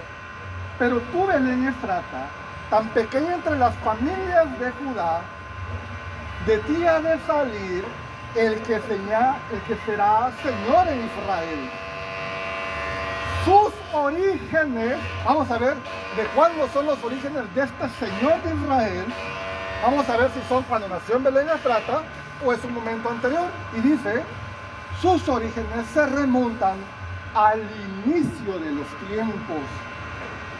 Pero 0.79 1.01
tú, 1.13 1.27
Belén 1.27 1.69
Efrata, 1.69 2.29
tan 2.71 2.89
pequeña 2.89 3.35
entre 3.35 3.57
las 3.59 3.75
familias 3.77 4.59
de 4.59 4.71
Judá, 4.73 5.21
de 6.47 6.59
ti 6.59 6.87
ha 6.87 7.01
de 7.01 7.19
salir 7.27 7.85
el 8.35 8.61
que, 8.63 8.75
el 8.75 9.61
que 9.67 9.77
será 9.87 10.31
Señor 10.43 10.89
en 10.89 11.07
Israel. 11.07 11.71
Sus 13.45 13.73
orígenes, 13.93 14.99
vamos 15.25 15.51
a 15.51 15.59
ver 15.59 15.75
de 16.17 16.25
cuándo 16.35 16.69
son 16.69 16.87
los 16.87 17.03
orígenes 17.03 17.43
de 17.55 17.63
este 17.63 17.89
Señor 18.01 18.43
de 18.43 18.55
Israel. 18.55 19.05
Vamos 19.83 20.09
a 20.09 20.17
ver 20.17 20.31
si 20.33 20.41
son 20.49 20.63
cuando 20.65 20.89
nació 20.89 21.17
en 21.17 21.25
Belén 21.25 21.49
Efrata 21.49 22.03
o 22.45 22.53
es 22.53 22.63
un 22.65 22.75
momento 22.75 23.09
anterior. 23.09 23.47
Y 23.77 23.81
dice, 23.81 24.23
sus 25.01 25.29
orígenes 25.29 25.87
se 25.95 26.07
remontan 26.07 26.77
al 27.35 27.61
inicio 28.05 28.59
de 28.59 28.73
los 28.73 28.87
tiempos, 29.09 29.63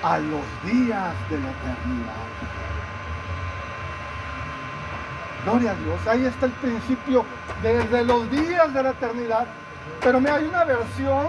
a 0.03 0.19
los 0.19 0.43
días 0.65 1.15
de 1.31 1.39
la 1.39 1.51
eternidad. 1.51 2.27
Gloria 5.45 5.71
a 5.71 5.75
Dios, 5.75 6.07
ahí 6.09 6.27
está 6.27 6.47
el 6.47 6.53
principio 6.53 7.25
desde 7.63 8.05
los 8.05 8.31
días 8.31 8.73
de 8.75 8.83
la 8.83 8.91
eternidad. 8.91 9.47
Pero 10.01 10.21
me 10.21 10.31
hay 10.31 10.45
una 10.45 10.65
versión 10.65 11.29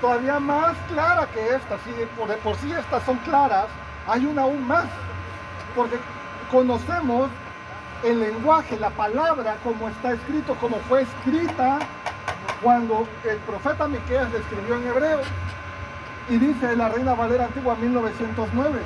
todavía 0.00 0.38
más 0.38 0.76
clara 0.88 1.26
que 1.34 1.54
esta. 1.54 1.76
Si 1.84 1.90
por, 2.16 2.28
de 2.28 2.36
por 2.36 2.56
sí 2.56 2.72
estas 2.72 3.02
son 3.04 3.18
claras, 3.18 3.66
hay 4.06 4.24
una 4.24 4.42
aún 4.42 4.66
más. 4.66 4.86
Porque 5.74 5.96
conocemos 6.50 7.28
el 8.04 8.20
lenguaje, 8.20 8.78
la 8.78 8.90
palabra, 8.90 9.56
como 9.62 9.88
está 9.88 10.12
escrito, 10.12 10.54
como 10.56 10.76
fue 10.88 11.02
escrita 11.02 11.78
cuando 12.62 13.06
el 13.24 13.36
profeta 13.38 13.88
Miqueas 13.88 14.30
le 14.32 14.38
escribió 14.38 14.76
en 14.76 14.86
hebreo. 14.86 15.20
Y 16.30 16.38
dice 16.38 16.76
la 16.76 16.88
Reina 16.88 17.14
Valera 17.14 17.46
Antigua 17.46 17.74
1909. 17.74 18.80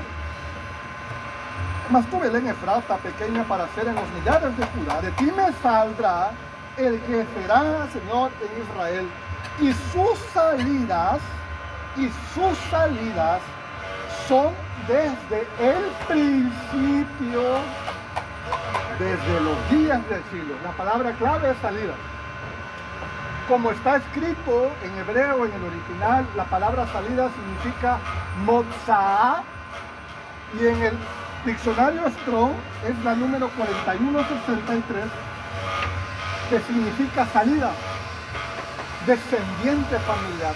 Mas 1.91 2.07
tú, 2.07 2.19
Belén 2.19 2.47
Efrata, 2.47 2.97
pequeña 2.97 3.45
para 3.45 3.69
ser 3.75 3.87
en 3.87 3.97
los 3.97 4.09
millares 4.15 4.57
de 4.57 4.65
Judá, 4.65 5.03
de 5.03 5.11
ti 5.13 5.31
me 5.37 5.53
saldrá 5.63 6.31
el 6.79 6.99
que 7.03 7.27
será 7.35 7.87
Señor 7.93 8.31
en 8.41 8.63
Israel. 8.63 9.07
Y 9.61 9.73
sus 9.93 10.19
salidas, 10.33 11.21
y 11.97 12.09
sus 12.33 12.57
salidas 12.71 13.43
son 14.27 14.55
desde 14.89 15.47
el 15.61 15.85
principio, 16.09 17.43
desde 18.99 19.41
los 19.43 19.71
días 19.71 20.01
del 20.09 20.23
siglo. 20.33 20.55
La 20.65 20.73
palabra 20.73 21.13
clave 21.13 21.51
es 21.51 21.59
salida. 21.59 21.93
Como 23.49 23.71
está 23.71 23.97
escrito 23.97 24.71
en 24.83 24.99
hebreo, 24.99 25.45
en 25.45 25.53
el 25.53 25.65
original, 25.65 26.27
la 26.35 26.45
palabra 26.45 26.87
salida 26.87 27.29
significa 27.29 27.99
mozaa 28.47 29.43
y 30.59 30.67
en 30.67 30.83
el 30.83 30.99
Diccionario 31.45 32.09
Strong 32.09 32.53
es 32.89 33.05
la 33.05 33.15
número 33.15 33.51
4163, 33.51 35.05
que 36.49 36.61
significa 36.61 37.27
salida, 37.27 37.71
descendiente 39.07 39.99
familiar. 39.99 40.55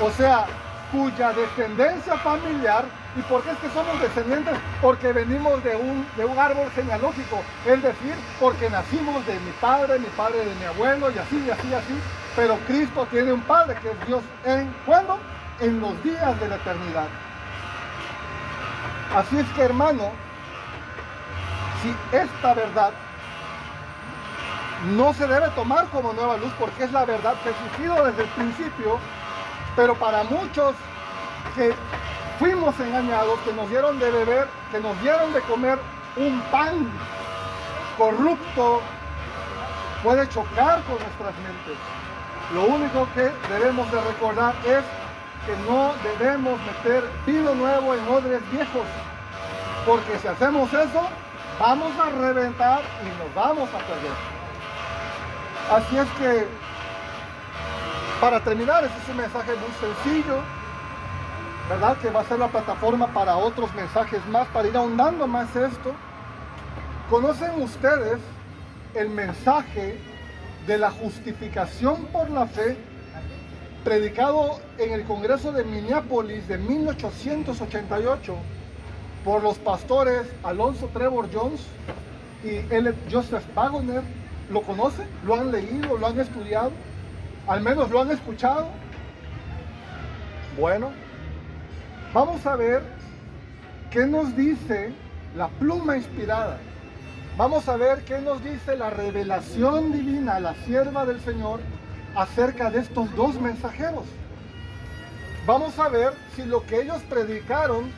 O 0.00 0.10
sea, 0.10 0.46
cuya 0.90 1.32
descendencia 1.32 2.16
familiar, 2.16 2.86
¿y 3.16 3.22
por 3.22 3.42
qué 3.42 3.50
es 3.50 3.58
que 3.58 3.70
somos 3.70 4.00
descendientes? 4.00 4.54
Porque 4.80 5.12
venimos 5.12 5.62
de 5.64 5.76
un, 5.76 6.06
de 6.16 6.24
un 6.24 6.38
árbol 6.38 6.70
genealógico, 6.74 7.42
es 7.66 7.82
decir, 7.82 8.14
porque 8.38 8.70
nacimos 8.70 9.24
de 9.26 9.38
mi 9.40 9.50
padre, 9.60 9.98
mi 9.98 10.08
padre 10.08 10.44
de 10.44 10.54
mi 10.54 10.64
abuelo, 10.64 11.10
y 11.10 11.18
así, 11.18 11.44
y 11.46 11.50
así, 11.50 11.68
y 11.68 11.74
así. 11.74 12.00
Pero 12.36 12.56
Cristo 12.66 13.06
tiene 13.10 13.32
un 13.32 13.42
padre 13.42 13.76
que 13.82 13.90
es 13.90 14.06
Dios. 14.06 14.22
¿En 14.44 14.72
cuándo? 14.86 15.18
En 15.60 15.80
los 15.80 16.02
días 16.02 16.38
de 16.40 16.48
la 16.48 16.56
eternidad. 16.56 17.08
Así 19.14 19.38
es 19.38 19.46
que 19.48 19.62
hermano, 19.62 20.10
si 21.82 22.16
esta 22.16 22.54
verdad 22.54 22.92
no 24.96 25.12
se 25.12 25.26
debe 25.26 25.48
tomar 25.50 25.86
como 25.88 26.12
nueva 26.12 26.36
luz 26.36 26.52
porque 26.58 26.84
es 26.84 26.92
la 26.92 27.04
verdad 27.04 27.34
que 27.42 27.50
ha 27.50 28.04
desde 28.04 28.22
el 28.22 28.28
principio, 28.28 28.98
pero 29.76 29.94
para 29.94 30.22
muchos 30.24 30.74
que 31.54 31.74
fuimos 32.40 32.74
engañados, 32.80 33.38
que 33.40 33.52
nos 33.52 33.68
dieron 33.68 33.98
de 33.98 34.10
beber, 34.10 34.48
que 34.72 34.80
nos 34.80 34.98
dieron 35.02 35.30
de 35.34 35.42
comer 35.42 35.78
un 36.16 36.40
pan 36.50 36.90
corrupto, 37.98 38.80
puede 40.02 40.26
chocar 40.30 40.82
con 40.84 40.94
nuestras 40.94 41.34
mentes. 41.44 41.76
Lo 42.54 42.64
único 42.64 43.06
que 43.14 43.30
debemos 43.52 43.92
de 43.92 44.00
recordar 44.00 44.54
es 44.64 44.82
que 45.44 45.54
no 45.70 45.92
debemos 46.02 46.58
meter 46.62 47.04
vino 47.26 47.54
nuevo 47.54 47.94
en 47.94 48.08
odres 48.08 48.50
viejos, 48.50 48.86
porque 49.84 50.18
si 50.18 50.28
hacemos 50.28 50.72
eso, 50.72 51.08
vamos 51.60 51.92
a 51.98 52.08
reventar 52.08 52.80
y 53.02 53.22
nos 53.22 53.34
vamos 53.34 53.68
a 53.68 53.78
perder. 53.80 54.16
Así 55.70 55.98
es 55.98 56.08
que, 56.18 56.48
para 58.18 58.40
terminar, 58.40 58.82
este 58.82 58.96
es 58.98 59.08
un 59.10 59.16
mensaje 59.18 59.52
muy 59.56 59.72
sencillo, 59.78 60.42
¿verdad? 61.70 61.96
Que 61.98 62.10
va 62.10 62.20
a 62.20 62.24
ser 62.24 62.38
la 62.38 62.48
plataforma 62.48 63.06
para 63.14 63.36
otros 63.36 63.72
mensajes 63.74 64.20
más, 64.26 64.46
para 64.48 64.68
ir 64.68 64.76
ahondando 64.76 65.26
más 65.26 65.56
esto. 65.56 65.94
¿Conocen 67.08 67.62
ustedes 67.62 68.18
el 68.94 69.08
mensaje 69.08 69.98
de 70.66 70.76
la 70.76 70.90
justificación 70.90 72.04
por 72.06 72.28
la 72.28 72.46
fe 72.46 72.76
predicado 73.84 74.60
en 74.76 74.92
el 74.92 75.04
Congreso 75.04 75.52
de 75.52 75.64
Minneapolis 75.64 76.46
de 76.46 76.58
1888? 76.58 78.34
por 79.24 79.42
los 79.42 79.58
pastores 79.58 80.22
Alonso 80.42 80.88
Trevor 80.92 81.28
Jones 81.32 81.60
y. 82.42 82.60
Joseph 83.12 83.44
Wagoner. 83.54 84.02
¿Lo 84.50 84.62
conocen? 84.62 85.06
¿Lo 85.24 85.34
han 85.34 85.52
leído? 85.52 85.96
¿Lo 85.96 86.06
han 86.06 86.18
estudiado? 86.18 86.72
¿Al 87.46 87.60
menos 87.60 87.90
lo 87.90 88.00
han 88.00 88.10
escuchado? 88.10 88.66
Bueno, 90.58 90.90
vamos 92.12 92.44
a 92.46 92.56
ver 92.56 92.82
qué 93.90 94.06
nos 94.06 94.36
dice 94.36 94.92
la 95.36 95.48
pluma 95.48 95.96
inspirada. 95.96 96.58
Vamos 97.36 97.68
a 97.68 97.76
ver 97.76 98.04
qué 98.04 98.18
nos 98.18 98.42
dice 98.42 98.76
la 98.76 98.90
revelación 98.90 99.92
divina, 99.92 100.40
la 100.40 100.54
sierva 100.66 101.06
del 101.06 101.20
Señor, 101.20 101.60
acerca 102.14 102.70
de 102.70 102.80
estos 102.80 103.14
dos 103.14 103.40
mensajeros. 103.40 104.04
Vamos 105.46 105.78
a 105.78 105.88
ver 105.88 106.12
si 106.36 106.44
lo 106.44 106.66
que 106.66 106.82
ellos 106.82 107.00
predicaron 107.08 107.90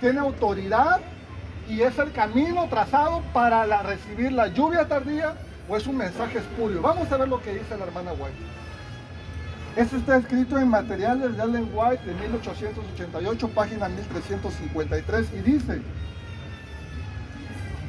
tiene 0.00 0.20
autoridad 0.20 1.00
y 1.68 1.82
es 1.82 1.98
el 1.98 2.12
camino 2.12 2.66
trazado 2.68 3.22
para 3.32 3.64
recibir 3.82 4.32
la 4.32 4.48
lluvia 4.48 4.88
tardía 4.88 5.34
o 5.68 5.76
es 5.76 5.86
un 5.86 5.98
mensaje 5.98 6.38
espurio. 6.38 6.80
Vamos 6.80 7.10
a 7.12 7.16
ver 7.18 7.28
lo 7.28 7.40
que 7.42 7.52
dice 7.52 7.76
la 7.76 7.84
hermana 7.84 8.12
White. 8.12 8.36
Esto 9.76 9.96
está 9.96 10.16
escrito 10.16 10.58
en 10.58 10.68
materiales 10.68 11.36
de 11.36 11.42
Allen 11.42 11.70
White 11.72 12.04
de 12.04 12.14
1888, 12.14 13.48
página 13.48 13.88
1353, 13.88 15.28
y 15.34 15.38
dice, 15.38 15.82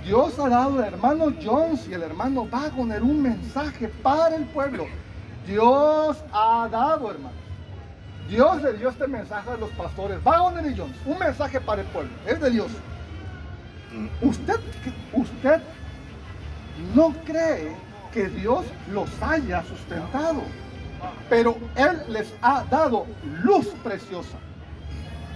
Dios 0.06 0.38
ha 0.40 0.50
dado 0.50 0.80
al 0.80 0.86
hermano 0.86 1.34
Jones 1.44 1.88
y 1.88 1.94
al 1.94 2.04
hermano 2.04 2.46
Wagner 2.46 3.02
un 3.02 3.22
mensaje 3.22 3.88
para 4.04 4.36
el 4.36 4.46
pueblo. 4.46 4.86
Dios 5.48 6.18
ha 6.32 6.68
dado, 6.72 7.12
hermano. 7.12 7.36
Dios 8.30 8.62
le 8.62 8.74
dio 8.74 8.90
este 8.90 9.08
mensaje 9.08 9.50
a 9.50 9.58
los 9.58 9.72
pastores, 9.72 10.24
Wagner 10.24 10.72
y 10.72 10.78
Jones, 10.78 10.96
un 11.06 11.18
mensaje 11.18 11.60
para 11.60 11.82
el 11.82 11.88
pueblo, 11.88 12.12
es 12.28 12.40
de 12.40 12.52
Dios. 12.52 12.72
Usted, 14.22 14.60
usted 15.14 15.60
no 16.94 17.14
cree 17.26 17.76
que 18.14 18.28
Dios 18.30 18.66
los 18.92 19.10
haya 19.22 19.64
sustentado, 19.64 20.44
pero 21.30 21.58
Él 21.76 22.02
les 22.10 22.34
ha 22.42 22.64
dado 22.70 23.06
luz 23.44 23.68
preciosa 23.84 24.38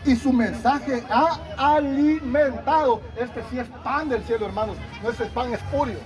y 0.06 0.15
su 0.15 0.34
mensaje 0.34 1.04
ha 1.10 1.39
alimentado. 1.58 3.02
Este 3.17 3.41
sí 3.49 3.60
es 3.60 3.67
pan 3.84 4.10
del 4.10 4.23
cielo, 4.23 4.45
hermanos, 4.45 4.78
no 5.02 5.10
es 5.10 5.17
pan 5.32 5.54
espurio. 5.54 5.97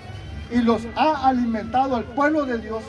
Y 0.52 0.60
los 0.60 0.84
ha 0.96 1.28
alimentado 1.28 1.96
al 1.96 2.04
pueblo 2.04 2.46
de 2.46 2.60
Dios. 2.60 2.84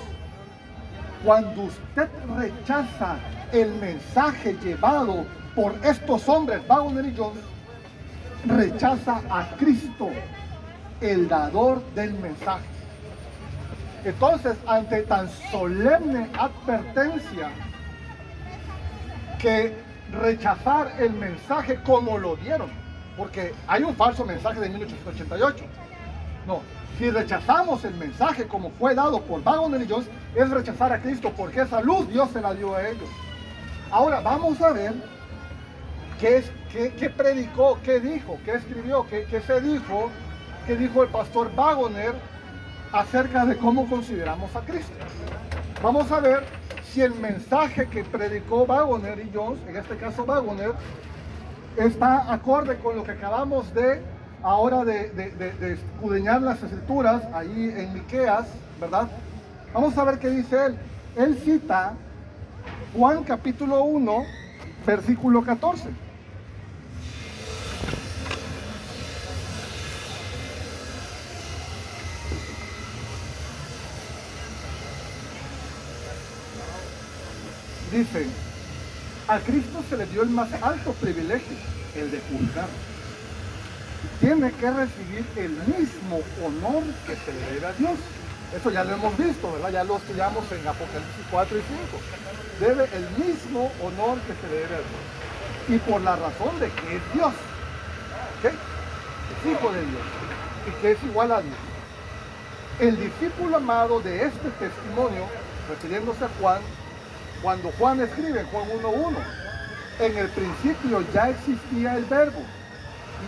Cuando 1.25 1.63
usted 1.63 2.09
rechaza 2.37 3.17
el 3.53 3.75
mensaje 3.75 4.57
llevado 4.63 5.25
por 5.57 5.75
estos 5.83 6.29
hombres, 6.29 6.61
Wagner 6.69 7.07
y 7.07 7.15
John, 7.17 7.33
rechaza 8.47 9.21
a 9.29 9.49
Cristo, 9.57 10.11
el 11.01 11.29
dador 11.29 11.83
del 11.95 12.13
mensaje. 12.15 12.78
Entonces, 14.05 14.57
ante 14.67 15.03
tan 15.03 15.29
solemne 15.51 16.29
advertencia 16.39 17.51
que 19.39 19.75
rechazar 20.13 20.93
el 20.99 21.13
mensaje 21.13 21.81
como 21.83 22.19
lo 22.19 22.37
dieron, 22.37 22.71
porque 23.17 23.55
hay 23.67 23.83
un 23.83 23.95
falso 23.95 24.25
mensaje 24.25 24.61
de 24.61 24.69
1888. 24.69 25.65
No, 26.47 26.63
si 26.99 27.11
rechazamos 27.11 27.85
el 27.85 27.95
mensaje 27.95 28.47
como 28.47 28.71
fue 28.71 28.95
dado 28.95 29.21
por 29.23 29.43
Wagner 29.43 29.83
y 29.83 29.89
Jones, 29.89 30.09
es 30.35 30.51
rechazar 30.51 30.93
a 30.93 31.01
Cristo, 31.01 31.33
porque 31.37 31.61
esa 31.61 31.81
luz 31.81 32.09
Dios 32.09 32.31
se 32.33 32.41
la 32.41 32.55
dio 32.55 32.75
a 32.75 32.89
ellos. 32.89 33.09
Ahora 33.91 34.21
vamos 34.21 34.61
a 34.61 34.73
ver 34.73 34.95
qué, 36.21 36.39
es, 36.39 36.53
qué, 36.73 37.11
predicó, 37.11 37.79
qué 37.83 38.01
dijo, 38.01 38.39
qué 38.45 38.53
escribió, 38.55 39.07
qué, 39.09 39.25
qué, 39.25 39.41
se 39.41 39.61
dijo, 39.61 40.11
qué 40.67 40.77
dijo 40.77 41.03
el 41.03 41.09
pastor 41.09 41.55
Wagner 41.55 42.15
acerca 42.93 43.45
de 43.45 43.57
cómo 43.57 43.89
consideramos 43.89 44.55
a 44.57 44.61
Cristo. 44.61 44.93
Vamos 45.83 46.11
a 46.11 46.21
ver 46.21 46.45
si 46.85 47.03
el 47.03 47.15
mensaje 47.15 47.87
que 47.89 48.05
predicó 48.05 48.67
Wagner 48.67 49.19
y 49.21 49.31
Jones, 49.33 49.61
en 49.69 49.77
este 49.77 49.97
caso 49.97 50.25
Wagner, 50.25 50.73
está 51.77 52.33
acorde 52.33 52.77
con 52.79 52.97
lo 52.97 53.05
que 53.05 53.13
acabamos 53.13 53.73
de 53.75 54.01
ahora 54.43 54.85
de, 54.85 55.79
las 56.41 56.63
escrituras 56.63 57.23
ahí 57.35 57.75
en 57.77 57.95
Miqueas, 57.95 58.47
¿verdad? 58.81 59.09
Vamos 59.73 59.97
a 59.99 60.05
ver 60.05 60.19
qué 60.19 60.31
dice 60.31 60.67
él. 60.67 60.79
Él 61.17 61.39
cita 61.45 61.95
Juan 62.97 63.25
capítulo 63.25 63.83
1, 63.83 64.25
versículo 64.87 65.43
14. 65.43 66.08
Dice, 77.91 78.27
a 79.29 79.39
Cristo 79.39 79.83
se 79.89 79.97
le 79.97 80.05
dio 80.07 80.23
el 80.23 80.29
más 80.29 80.53
alto 80.63 80.93
privilegio, 80.93 81.57
el 81.95 82.11
de 82.11 82.21
juzgar. 82.21 82.69
Tiene 84.21 84.53
que 84.53 84.71
recibir 84.71 85.25
el 85.37 85.51
mismo 85.51 86.21
honor 86.45 86.83
que 87.07 87.17
se 87.17 87.33
le 87.33 87.55
debe 87.55 87.67
a 87.67 87.73
Dios. 87.73 87.99
Eso 88.55 88.71
ya 88.71 88.85
lo 88.85 88.95
hemos 88.95 89.17
visto, 89.17 89.53
¿verdad? 89.53 89.71
Ya 89.71 89.85
lo 89.85 89.97
estudiamos 89.97 90.45
en 90.53 90.67
Apocalipsis 90.67 91.25
4 91.31 91.59
y 91.59 91.63
5. 91.63 92.01
Debe 92.61 92.89
el 92.95 93.27
mismo 93.27 93.73
honor 93.83 94.19
que 94.21 94.35
se 94.35 94.53
le 94.53 94.61
debe 94.61 94.75
a 94.75 94.79
Dios. 94.79 95.69
Y 95.69 95.79
por 95.91 96.01
la 96.03 96.17
razón 96.17 96.59
de 96.61 96.71
que 96.71 96.97
es 96.97 97.03
Dios. 97.15 97.33
¿Ok? 98.39 98.53
Es 98.53 99.53
hijo 99.53 99.73
de 99.73 99.81
Dios. 99.81 100.03
Y 100.69 100.83
que 100.83 100.93
es 100.93 101.03
igual 101.05 101.33
a 101.33 101.41
Dios. 101.41 101.57
El 102.81 102.97
discípulo 102.99 103.57
amado 103.57 104.01
de 104.01 104.25
este 104.25 104.51
testimonio, 104.59 105.27
refiriéndose 105.69 106.25
a 106.25 106.29
Juan, 106.41 106.61
cuando 107.43 107.73
Juan 107.79 108.01
escribe, 108.01 108.45
Juan 108.51 108.69
1.1, 108.83 109.17
en 110.01 110.19
el 110.19 110.29
principio 110.29 111.05
ya 111.13 111.31
existía 111.31 111.97
el 111.97 112.05
verbo, 112.05 112.43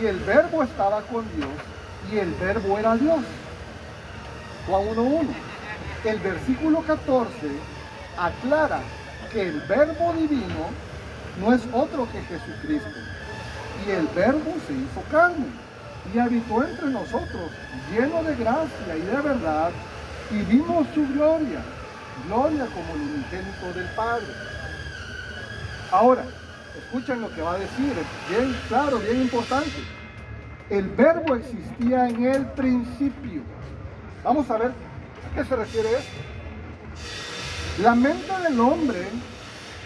y 0.00 0.06
el 0.06 0.18
verbo 0.20 0.62
estaba 0.62 1.02
con 1.02 1.24
Dios, 1.36 1.50
y 2.10 2.18
el 2.18 2.32
verbo 2.34 2.78
era 2.78 2.96
Dios. 2.96 3.20
Juan 4.66 4.82
1.1. 4.82 5.26
El 6.04 6.18
versículo 6.20 6.80
14 6.82 7.30
aclara 8.18 8.80
que 9.32 9.42
el 9.48 9.60
verbo 9.60 10.12
divino 10.14 10.70
no 11.40 11.52
es 11.52 11.60
otro 11.72 12.08
que 12.10 12.22
Jesucristo. 12.22 12.88
Y 13.86 13.90
el 13.90 14.06
verbo 14.08 14.54
se 14.66 14.72
hizo 14.72 15.02
carne 15.10 15.46
y 16.12 16.18
habitó 16.18 16.64
entre 16.64 16.86
nosotros, 16.88 17.50
lleno 17.92 18.22
de 18.22 18.34
gracia 18.36 18.96
y 18.96 19.00
de 19.00 19.20
verdad, 19.20 19.70
y 20.30 20.42
vimos 20.42 20.86
su 20.94 21.06
gloria 21.14 21.60
gloria 22.30 22.66
como 22.66 22.94
el 22.94 23.10
unigénito 23.10 23.72
del 23.74 23.88
Padre. 23.96 24.26
Ahora, 25.90 26.24
escuchen 26.78 27.20
lo 27.20 27.34
que 27.34 27.42
va 27.42 27.54
a 27.54 27.58
decir, 27.58 27.92
es 27.98 28.30
bien 28.30 28.56
claro, 28.68 29.00
bien 29.00 29.22
importante. 29.22 29.82
El 30.70 30.88
verbo 30.90 31.34
existía 31.34 32.08
en 32.08 32.24
el 32.24 32.46
principio. 32.52 33.42
Vamos 34.22 34.48
a 34.48 34.58
ver 34.58 34.70
a 34.70 35.34
qué 35.34 35.44
se 35.44 35.56
refiere 35.56 35.90
esto. 35.90 37.82
La 37.82 37.96
mente 37.96 38.32
del 38.44 38.60
hombre 38.60 39.08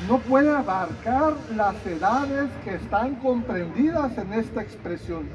no 0.06 0.18
puede 0.18 0.54
abarcar 0.54 1.32
las 1.56 1.74
edades 1.86 2.50
que 2.62 2.74
están 2.74 3.14
comprendidas 3.16 4.18
en 4.18 4.34
esta 4.34 4.60
expresión. 4.60 5.30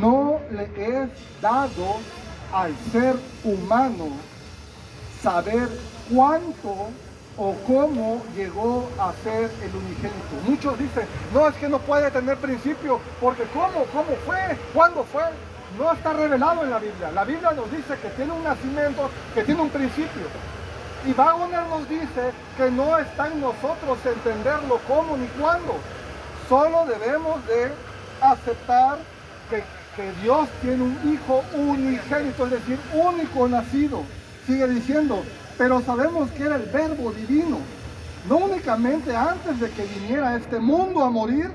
No 0.00 0.38
le 0.52 0.64
es 1.02 1.10
dado 1.40 1.96
al 2.56 2.74
ser 2.90 3.16
humano 3.44 4.08
saber 5.22 5.68
cuánto 6.10 6.88
o 7.36 7.54
cómo 7.66 8.22
llegó 8.34 8.88
a 8.98 9.12
ser 9.22 9.50
el 9.62 9.76
unigénito. 9.76 10.36
Muchos 10.46 10.78
dicen, 10.78 11.06
no, 11.34 11.46
es 11.48 11.54
que 11.56 11.68
no 11.68 11.78
puede 11.80 12.10
tener 12.10 12.38
principio, 12.38 12.98
porque 13.20 13.42
¿cómo? 13.52 13.84
¿Cómo 13.92 14.16
fue? 14.24 14.56
¿Cuándo 14.72 15.04
fue? 15.04 15.24
No 15.78 15.92
está 15.92 16.14
revelado 16.14 16.64
en 16.64 16.70
la 16.70 16.78
Biblia. 16.78 17.10
La 17.12 17.24
Biblia 17.24 17.52
nos 17.52 17.70
dice 17.70 17.98
que 18.00 18.08
tiene 18.10 18.32
un 18.32 18.42
nacimiento, 18.42 19.10
que 19.34 19.44
tiene 19.44 19.60
un 19.60 19.68
principio. 19.68 20.22
Y 21.06 21.12
Wagner 21.12 21.66
nos 21.68 21.86
dice 21.90 22.32
que 22.56 22.70
no 22.70 22.96
está 22.96 23.26
en 23.26 23.42
nosotros 23.42 23.98
entenderlo 24.02 24.80
cómo 24.88 25.18
ni 25.18 25.26
cuándo. 25.38 25.76
Solo 26.48 26.86
debemos 26.86 27.46
de 27.46 27.70
aceptar 28.22 28.96
que 29.50 29.62
que 29.96 30.12
Dios 30.22 30.48
tiene 30.60 30.82
un 30.82 31.12
hijo 31.12 31.42
unigénito, 31.54 32.44
es 32.44 32.52
decir, 32.52 32.78
único 32.92 33.48
nacido. 33.48 34.02
Sigue 34.46 34.68
diciendo, 34.68 35.24
pero 35.56 35.80
sabemos 35.80 36.30
que 36.32 36.44
era 36.44 36.56
el 36.56 36.64
verbo 36.64 37.12
divino. 37.12 37.58
No 38.28 38.36
únicamente 38.36 39.16
antes 39.16 39.58
de 39.58 39.70
que 39.70 39.84
viniera 39.86 40.30
a 40.30 40.36
este 40.36 40.58
mundo 40.58 41.02
a 41.02 41.10
morir, 41.10 41.50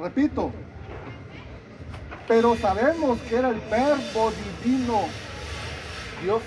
repito, 0.00 0.50
pero 2.26 2.56
sabemos 2.56 3.18
que 3.28 3.36
era 3.36 3.50
el 3.50 3.60
verbo 3.70 4.32
divino. 4.64 5.02
Dios, 6.22 6.42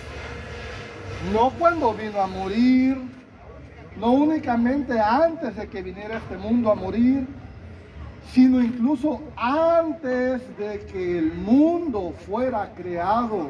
no 1.32 1.52
cuando 1.52 1.94
vino 1.94 2.20
a 2.20 2.28
morir, 2.28 2.98
no 4.00 4.12
únicamente 4.14 5.00
antes 5.00 5.56
de 5.56 5.68
que 5.68 5.84
viniera 5.84 6.16
a 6.16 6.20
este 6.20 6.38
mundo 6.38 6.72
a 6.72 6.76
morir, 6.76 7.28
sino 8.34 8.62
incluso 8.62 9.22
antes 9.36 10.42
de 10.58 10.80
que 10.92 11.18
el 11.18 11.34
mundo 11.34 12.14
fuera 12.26 12.72
creado. 12.76 13.50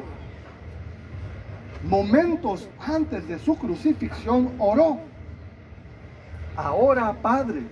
Momentos 1.82 2.68
antes 2.78 3.26
de 3.26 3.38
su 3.38 3.56
crucifixión 3.56 4.52
oró. 4.58 4.98
Ahora, 6.56 7.12
Padre, 7.12 7.62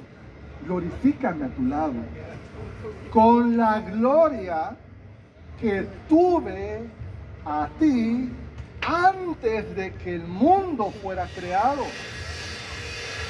glorifícame 0.65 1.47
a 1.47 1.49
tu 1.49 1.63
lado 1.65 1.95
con 3.11 3.57
la 3.57 3.81
gloria 3.81 4.77
que 5.61 5.87
tuve 6.09 6.85
a 7.45 7.69
ti 7.79 8.31
antes 8.87 9.77
de 9.77 9.93
que 9.95 10.15
el 10.15 10.27
mundo 10.27 10.93
fuera 11.03 11.27
creado. 11.35 11.85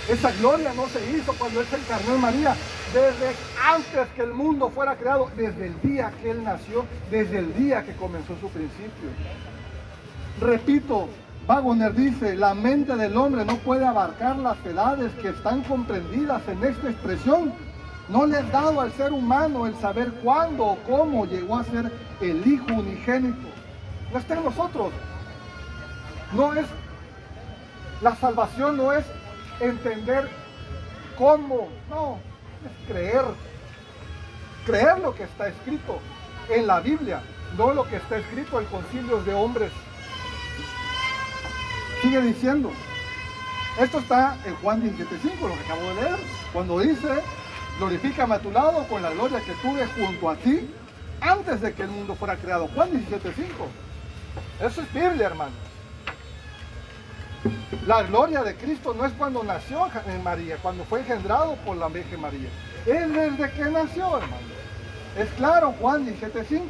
Esa 0.08 0.32
gloria 0.32 0.72
no 0.74 0.86
se 0.88 1.10
hizo 1.10 1.32
cuando 1.34 1.60
Él 1.60 1.66
se 1.66 1.76
encarnó 1.76 2.14
en 2.14 2.20
María, 2.20 2.56
desde 2.92 3.34
antes 3.62 4.08
que 4.14 4.22
el 4.22 4.32
mundo 4.32 4.70
fuera 4.70 4.96
creado, 4.96 5.30
desde 5.36 5.66
el 5.66 5.80
día 5.82 6.12
que 6.22 6.30
Él 6.30 6.42
nació, 6.44 6.86
desde 7.10 7.38
el 7.38 7.54
día 7.54 7.84
que 7.84 7.94
comenzó 7.94 8.34
su 8.40 8.48
principio. 8.48 9.10
Repito, 10.40 11.08
Wagner 11.46 11.94
dice, 11.94 12.36
la 12.36 12.54
mente 12.54 12.96
del 12.96 13.16
hombre 13.16 13.44
no 13.44 13.56
puede 13.58 13.86
abarcar 13.86 14.36
las 14.36 14.64
edades 14.64 15.12
que 15.14 15.30
están 15.30 15.62
comprendidas 15.62 16.46
en 16.48 16.64
esta 16.64 16.90
expresión. 16.90 17.52
No 18.08 18.26
le 18.26 18.40
es 18.40 18.52
dado 18.52 18.80
al 18.80 18.92
ser 18.92 19.12
humano 19.12 19.66
el 19.66 19.74
saber 19.76 20.12
cuándo 20.22 20.64
o 20.64 20.78
cómo 20.86 21.26
llegó 21.26 21.58
a 21.58 21.64
ser 21.64 21.92
el 22.20 22.46
Hijo 22.46 22.66
unigénito. 22.72 23.48
No 24.12 24.18
está 24.18 24.34
en 24.34 24.44
nosotros. 24.44 24.92
No 26.32 26.54
es, 26.54 26.66
la 28.02 28.14
salvación 28.16 28.76
no 28.76 28.92
es 28.92 29.04
entender 29.60 30.28
cómo, 31.18 31.68
no, 31.90 32.18
es 32.66 32.88
creer, 32.88 33.24
creer 34.66 34.98
lo 34.98 35.14
que 35.14 35.24
está 35.24 35.48
escrito. 35.48 36.00
en 36.50 36.66
la 36.66 36.80
Biblia, 36.80 37.20
no 37.58 37.74
lo 37.74 37.86
que 37.86 37.96
está 37.96 38.16
escrito 38.16 38.58
en 38.58 38.64
concilios 38.66 39.24
de 39.26 39.34
hombres. 39.34 39.70
Sigue 42.00 42.22
diciendo, 42.22 42.72
esto 43.78 43.98
está 43.98 44.36
en 44.46 44.54
Juan 44.56 44.82
17.5, 44.82 45.40
lo 45.46 45.54
que 45.54 45.64
acabo 45.64 45.88
de 45.88 45.94
leer, 45.96 46.16
cuando 46.52 46.80
dice, 46.80 47.08
glorifícame 47.78 48.36
a 48.36 48.38
tu 48.38 48.50
lado 48.50 48.82
con 48.88 49.02
la 49.02 49.10
gloria 49.10 49.40
que 49.40 49.52
tuve 49.60 49.86
junto 49.88 50.30
a 50.30 50.36
ti 50.36 50.70
antes 51.20 51.60
de 51.60 51.74
que 51.74 51.82
el 51.82 51.90
mundo 51.90 52.14
fuera 52.14 52.36
creado. 52.36 52.68
Juan 52.68 52.90
17.5. 52.90 54.66
Eso 54.66 54.80
es 54.80 54.92
Biblia, 54.92 55.26
hermano. 55.26 55.67
La 57.86 58.02
gloria 58.02 58.42
de 58.42 58.54
Cristo 58.56 58.94
no 58.94 59.04
es 59.06 59.12
cuando 59.12 59.42
nació 59.42 59.88
en 60.06 60.22
María, 60.22 60.56
cuando 60.58 60.84
fue 60.84 61.00
engendrado 61.00 61.56
por 61.64 61.76
la 61.76 61.88
Virgen 61.88 62.20
María. 62.20 62.48
Es 62.84 63.12
desde 63.12 63.50
que 63.52 63.64
nació, 63.70 64.18
hermano. 64.18 64.48
Es 65.16 65.28
claro, 65.30 65.74
Juan 65.80 66.06
17.5. 66.06 66.60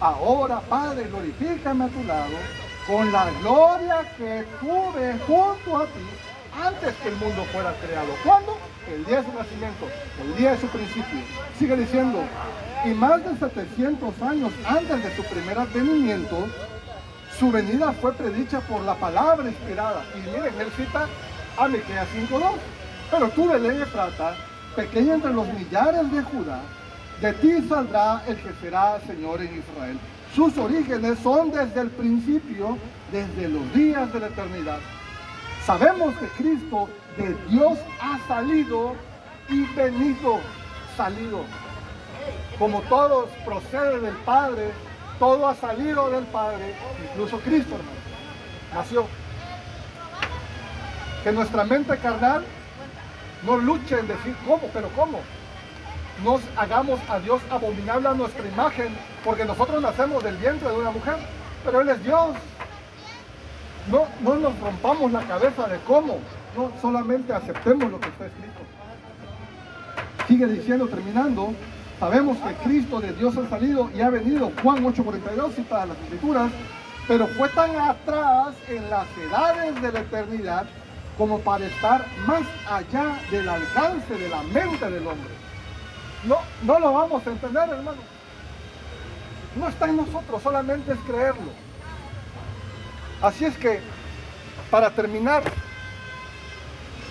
Ahora, 0.00 0.60
Padre, 0.60 1.04
glorifícame 1.04 1.84
a 1.84 1.88
tu 1.88 2.04
lado 2.04 2.34
con 2.86 3.10
la 3.10 3.30
gloria 3.40 4.12
que 4.16 4.44
tuve 4.60 5.18
junto 5.26 5.78
a 5.78 5.84
ti 5.86 6.08
antes 6.62 6.94
que 6.96 7.08
el 7.08 7.16
mundo 7.16 7.44
fuera 7.52 7.74
creado. 7.84 8.08
¿Cuándo? 8.24 8.56
El 8.88 9.04
día 9.04 9.18
de 9.18 9.24
su 9.24 9.32
nacimiento, 9.32 9.86
el 10.22 10.36
día 10.36 10.52
de 10.52 10.58
su 10.58 10.66
principio. 10.68 11.20
Sigue 11.58 11.76
diciendo, 11.76 12.22
y 12.84 12.88
más 12.90 13.24
de 13.24 13.36
700 13.36 14.22
años 14.22 14.52
antes 14.66 15.04
de 15.04 15.16
su 15.16 15.22
primer 15.24 15.58
advenimiento, 15.58 16.48
su 17.38 17.50
venida 17.52 17.92
fue 17.92 18.12
predicha 18.14 18.60
por 18.60 18.82
la 18.82 18.94
palabra 18.94 19.48
inspirada. 19.48 20.04
Y 20.14 20.18
miren, 20.28 20.54
él 20.60 20.68
cita 20.76 21.06
a 21.56 21.68
Miqueas 21.68 22.08
5.2. 22.30 22.40
Pero 23.10 23.28
tú, 23.30 23.48
Belén 23.48 23.80
Efrata, 23.80 24.34
pequeña 24.74 25.14
entre 25.14 25.32
los 25.32 25.46
millares 25.54 26.10
de 26.12 26.22
Judá, 26.22 26.60
de 27.20 27.32
ti 27.34 27.68
saldrá 27.68 28.22
el 28.26 28.36
que 28.36 28.52
será 28.60 29.00
Señor 29.06 29.40
en 29.40 29.58
Israel. 29.58 29.98
Sus 30.34 30.56
orígenes 30.58 31.18
son 31.20 31.50
desde 31.50 31.80
el 31.80 31.90
principio, 31.90 32.76
desde 33.10 33.48
los 33.48 33.72
días 33.72 34.12
de 34.12 34.20
la 34.20 34.26
eternidad. 34.26 34.78
Sabemos 35.64 36.14
que 36.16 36.26
Cristo 36.42 36.88
de 37.16 37.34
Dios 37.48 37.78
ha 38.00 38.18
salido 38.28 38.94
y 39.48 39.64
venido, 39.74 40.40
salido. 40.96 41.44
Como 42.58 42.80
todos 42.82 43.30
procede 43.44 44.00
del 44.00 44.16
Padre, 44.18 44.70
todo 45.18 45.48
ha 45.48 45.54
salido 45.54 46.10
del 46.10 46.24
Padre, 46.24 46.74
incluso 47.10 47.38
Cristo, 47.40 47.74
hermano. 47.74 47.98
Nació. 48.74 49.06
Que 51.24 51.32
nuestra 51.32 51.64
mente 51.64 51.96
carnal 51.98 52.44
no 53.44 53.56
luche 53.56 53.98
en 53.98 54.08
decir 54.08 54.36
cómo, 54.46 54.68
pero 54.72 54.88
cómo. 54.96 55.20
Nos 56.24 56.40
hagamos 56.56 57.00
a 57.08 57.20
Dios 57.20 57.40
abominable 57.50 58.08
a 58.08 58.14
nuestra 58.14 58.46
imagen, 58.46 58.96
porque 59.24 59.44
nosotros 59.44 59.80
nacemos 59.80 60.22
del 60.22 60.36
vientre 60.36 60.68
de 60.68 60.76
una 60.76 60.90
mujer, 60.90 61.16
pero 61.64 61.80
Él 61.80 61.88
es 61.88 62.02
Dios. 62.02 62.36
No, 63.90 64.06
no 64.20 64.34
nos 64.34 64.58
rompamos 64.60 65.12
la 65.12 65.22
cabeza 65.22 65.66
de 65.66 65.78
cómo, 65.80 66.18
no 66.56 66.72
solamente 66.80 67.32
aceptemos 67.32 67.90
lo 67.90 68.00
que 68.00 68.08
está 68.08 68.26
escrito. 68.26 68.60
Sigue 70.26 70.46
diciendo, 70.46 70.86
terminando, 70.88 71.54
sabemos 71.98 72.38
que 72.38 72.54
Cristo 72.68 73.00
de 73.00 73.12
Dios 73.12 73.36
ha 73.36 73.48
salido 73.48 73.90
y 73.94 74.00
ha 74.00 74.10
venido, 74.10 74.52
Juan 74.62 74.84
8:42 74.84 75.54
cita 75.54 75.86
las 75.86 75.98
escrituras, 75.98 76.50
pero 77.06 77.26
fue 77.28 77.48
tan 77.50 77.74
atrás 77.76 78.54
en 78.68 78.88
las 78.90 79.06
edades 79.16 79.82
de 79.82 79.92
la 79.92 80.00
eternidad 80.00 80.66
como 81.16 81.40
para 81.40 81.66
estar 81.66 82.06
más 82.26 82.42
allá 82.70 83.18
del 83.30 83.48
alcance 83.48 84.14
de 84.14 84.28
la 84.28 84.42
mente 84.44 84.90
del 84.90 85.06
hombre. 85.06 85.34
No, 86.24 86.38
no 86.62 86.78
lo 86.78 86.92
vamos 86.92 87.26
a 87.26 87.30
entender, 87.30 87.68
hermano. 87.68 87.98
No 89.56 89.68
está 89.68 89.88
en 89.88 89.96
nosotros, 89.96 90.42
solamente 90.42 90.92
es 90.92 90.98
creerlo. 91.00 91.50
Así 93.20 93.44
es 93.44 93.56
que, 93.56 93.80
para 94.70 94.90
terminar, 94.90 95.42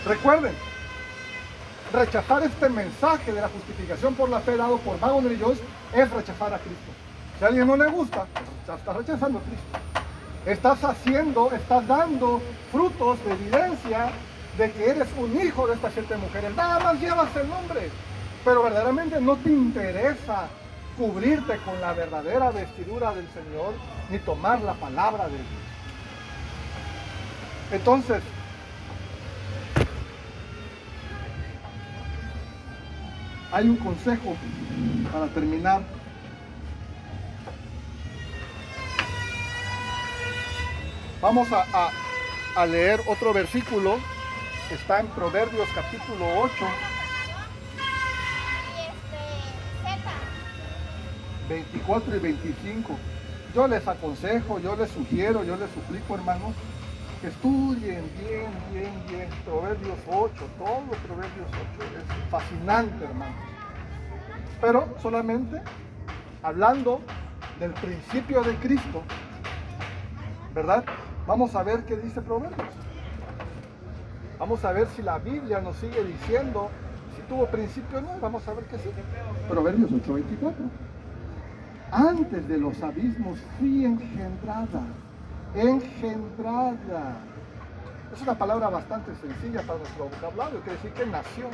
recuerden, 0.05 0.53
rechazar 1.93 2.43
este 2.43 2.69
mensaje 2.69 3.31
de 3.31 3.41
la 3.41 3.49
justificación 3.49 4.15
por 4.15 4.29
la 4.29 4.39
fe 4.39 4.57
dado 4.57 4.77
por 4.79 4.99
Wagner 4.99 5.31
y 5.31 5.39
Joyce 5.39 5.61
es 5.93 6.09
rechazar 6.11 6.53
a 6.53 6.59
Cristo. 6.59 6.91
Si 7.37 7.45
a 7.45 7.47
alguien 7.47 7.67
no 7.67 7.77
le 7.77 7.87
gusta, 7.87 8.25
pues, 8.33 8.79
está 8.79 8.93
rechazando 8.93 9.39
a 9.39 9.41
Cristo. 9.41 9.79
Estás 10.45 10.83
haciendo, 10.83 11.51
estás 11.51 11.87
dando 11.87 12.41
frutos 12.71 13.23
de 13.25 13.33
evidencia 13.33 14.11
de 14.57 14.71
que 14.71 14.89
eres 14.89 15.07
un 15.17 15.39
hijo 15.39 15.67
de 15.67 15.75
estas 15.75 15.93
siete 15.93 16.15
mujeres. 16.17 16.55
Nada 16.55 16.79
más 16.79 16.99
llevas 16.99 17.35
el 17.35 17.47
nombre, 17.47 17.89
pero 18.43 18.63
verdaderamente 18.63 19.19
no 19.21 19.35
te 19.35 19.49
interesa 19.49 20.47
cubrirte 20.97 21.57
con 21.59 21.79
la 21.79 21.93
verdadera 21.93 22.49
vestidura 22.49 23.13
del 23.13 23.27
Señor 23.29 23.73
ni 24.09 24.17
tomar 24.19 24.61
la 24.61 24.73
palabra 24.73 25.25
de 25.25 25.37
Dios. 25.37 25.67
Entonces, 27.71 28.23
hay 33.51 33.69
un 33.69 33.77
consejo 33.77 34.35
para 35.11 35.27
terminar. 35.27 35.81
Vamos 41.21 41.47
a, 41.51 41.65
a- 41.73 42.65
leer 42.65 43.01
otro 43.07 43.33
versículo. 43.33 43.97
Está 44.71 44.99
en 44.99 45.07
Proverbios 45.07 45.67
capítulo 45.73 46.25
8, 46.41 46.51
Y 48.75 48.81
este, 48.81 49.99
Z. 50.01 50.11
24 51.49 52.15
y 52.15 52.19
25. 52.19 52.97
Yo 53.55 53.67
les 53.67 53.87
aconsejo, 53.87 54.59
yo 54.59 54.75
les 54.75 54.91
sugiero, 54.91 55.43
yo 55.45 55.55
les 55.55 55.69
suplico, 55.71 56.15
hermanos, 56.15 56.53
estudien 57.23 58.03
bien, 58.19 58.51
bien, 58.71 58.91
bien 59.07 59.29
Proverbios 59.45 59.97
8, 60.07 60.33
todo 60.57 60.81
Proverbios 61.05 61.47
8. 61.49 61.89
Es 61.97 62.29
fascinante, 62.29 63.05
hermanos. 63.05 63.35
Pero 64.61 64.95
solamente 65.01 65.61
hablando 66.43 67.01
del 67.59 67.71
principio 67.73 68.43
de 68.43 68.55
Cristo, 68.55 69.03
¿verdad? 70.53 70.83
Vamos 71.25 71.55
a 71.55 71.63
ver 71.63 71.83
qué 71.85 71.97
dice 71.97 72.21
Proverbios. 72.21 72.67
Vamos 74.39 74.63
a 74.63 74.71
ver 74.71 74.87
si 74.95 75.01
la 75.01 75.17
Biblia 75.17 75.61
nos 75.61 75.77
sigue 75.77 76.03
diciendo 76.03 76.69
si 77.15 77.21
tuvo 77.23 77.47
principio 77.47 77.97
o 77.97 78.01
no. 78.01 78.19
Vamos 78.21 78.47
a 78.47 78.53
ver 78.53 78.65
que 78.65 78.77
sí. 78.77 78.89
Proverbios 79.47 79.91
8, 79.91 80.13
24 80.13 80.87
antes 81.91 82.47
de 82.47 82.57
los 82.57 82.81
abismos 82.83 83.39
fui 83.57 83.85
engendrada, 83.85 84.81
engendrada. 85.55 87.17
Es 88.13 88.21
una 88.21 88.37
palabra 88.37 88.69
bastante 88.69 89.11
sencilla 89.15 89.61
para 89.63 89.79
nuestro 89.79 90.05
vocabulario, 90.05 90.61
quiere 90.61 90.77
decir 90.77 90.93
que 90.93 91.05
nació. 91.05 91.49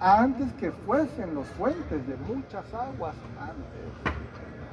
Antes 0.00 0.52
que 0.54 0.70
fuesen 0.70 1.34
los 1.34 1.46
fuentes 1.48 2.06
de 2.06 2.16
muchas 2.16 2.64
aguas, 2.74 3.14
antes. 3.40 4.14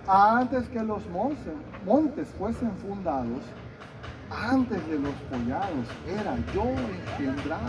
Antes 0.07 0.67
que 0.69 0.81
los 0.81 1.03
montes, 1.09 2.27
fuesen 2.37 2.71
fundados, 2.77 3.43
antes 4.29 4.87
de 4.87 4.99
los 4.99 5.13
follados, 5.29 5.87
era 6.07 6.35
yo 6.53 6.63
engendrada. 6.63 7.61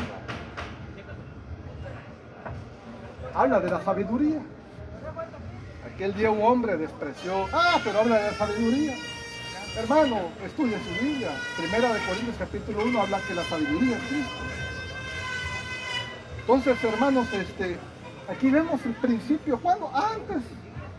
Habla 3.34 3.60
de 3.60 3.70
la 3.70 3.80
sabiduría. 3.82 4.40
Aquel 5.94 6.14
día 6.14 6.30
un 6.30 6.42
hombre 6.42 6.76
despreció, 6.76 7.46
ah, 7.52 7.78
pero 7.84 8.00
habla 8.00 8.16
de 8.16 8.30
la 8.30 8.38
sabiduría. 8.38 8.94
Hermano, 9.76 10.18
estudia 10.44 10.78
su 10.80 11.02
Biblia. 11.02 11.30
Primera 11.56 11.94
de 11.94 12.00
Corintios 12.00 12.36
capítulo 12.38 12.84
1 12.84 13.02
habla 13.02 13.20
que 13.26 13.34
la 13.34 13.42
sabiduría 13.44 13.96
es 13.96 14.02
Cristo. 14.02 14.42
Entonces, 16.40 16.84
hermanos, 16.84 17.32
este, 17.32 17.78
aquí 18.28 18.50
vemos 18.50 18.84
el 18.84 18.92
principio. 18.92 19.58
¿Cuándo? 19.58 19.90
Antes, 19.94 20.42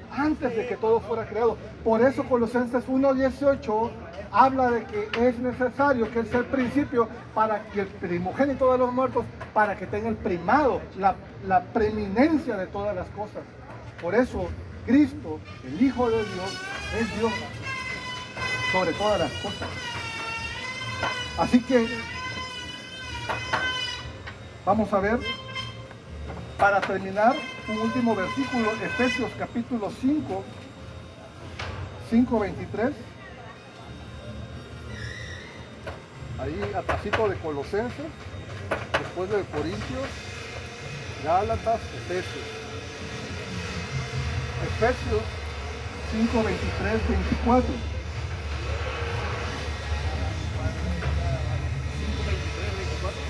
antes 0.09 0.55
de 0.55 0.67
que 0.67 0.75
todo 0.75 0.99
fuera 1.01 1.27
creado. 1.27 1.55
Por 1.83 2.01
eso 2.01 2.23
Colosenses 2.23 2.87
1.18 2.87 3.91
habla 4.31 4.71
de 4.71 4.85
que 4.85 5.09
es 5.27 5.37
necesario 5.37 6.11
que 6.11 6.25
sea 6.25 6.39
el 6.39 6.45
principio 6.45 7.07
para 7.35 7.63
que 7.65 7.81
el 7.81 7.87
primogénito 7.87 8.71
de 8.71 8.79
los 8.79 8.91
muertos, 8.91 9.23
para 9.53 9.75
que 9.75 9.85
tenga 9.85 10.09
el 10.09 10.15
primado, 10.15 10.81
la, 10.97 11.13
la 11.45 11.61
preeminencia 11.61 12.57
de 12.57 12.65
todas 12.65 12.95
las 12.95 13.07
cosas. 13.09 13.43
Por 14.01 14.15
eso 14.15 14.49
Cristo, 14.87 15.39
el 15.63 15.79
Hijo 15.79 16.09
de 16.09 16.17
Dios, 16.17 16.61
es 16.99 17.19
Dios 17.19 17.31
sobre 18.73 18.91
todas 18.93 19.19
las 19.19 19.31
cosas. 19.33 19.69
Así 21.37 21.61
que 21.61 21.87
vamos 24.65 24.91
a 24.91 24.99
ver, 24.99 25.19
para 26.57 26.81
terminar, 26.81 27.35
un 27.67 27.77
último 27.77 28.15
versículo, 28.15 28.71
Efesios 28.83 29.31
capítulo 29.37 29.91
5, 30.01 30.43
5, 32.09 32.39
23. 32.39 32.91
Ahí 36.39 36.73
atrásito 36.75 37.29
de 37.29 37.35
Colosenses, 37.37 38.11
después 38.99 39.29
de 39.29 39.43
Corintios, 39.55 40.07
Gálatas, 41.23 41.79
Efesios. 41.95 42.47
Efesios 44.65 45.21
5, 46.11 46.43
23, 46.43 47.07
24. 47.07 47.92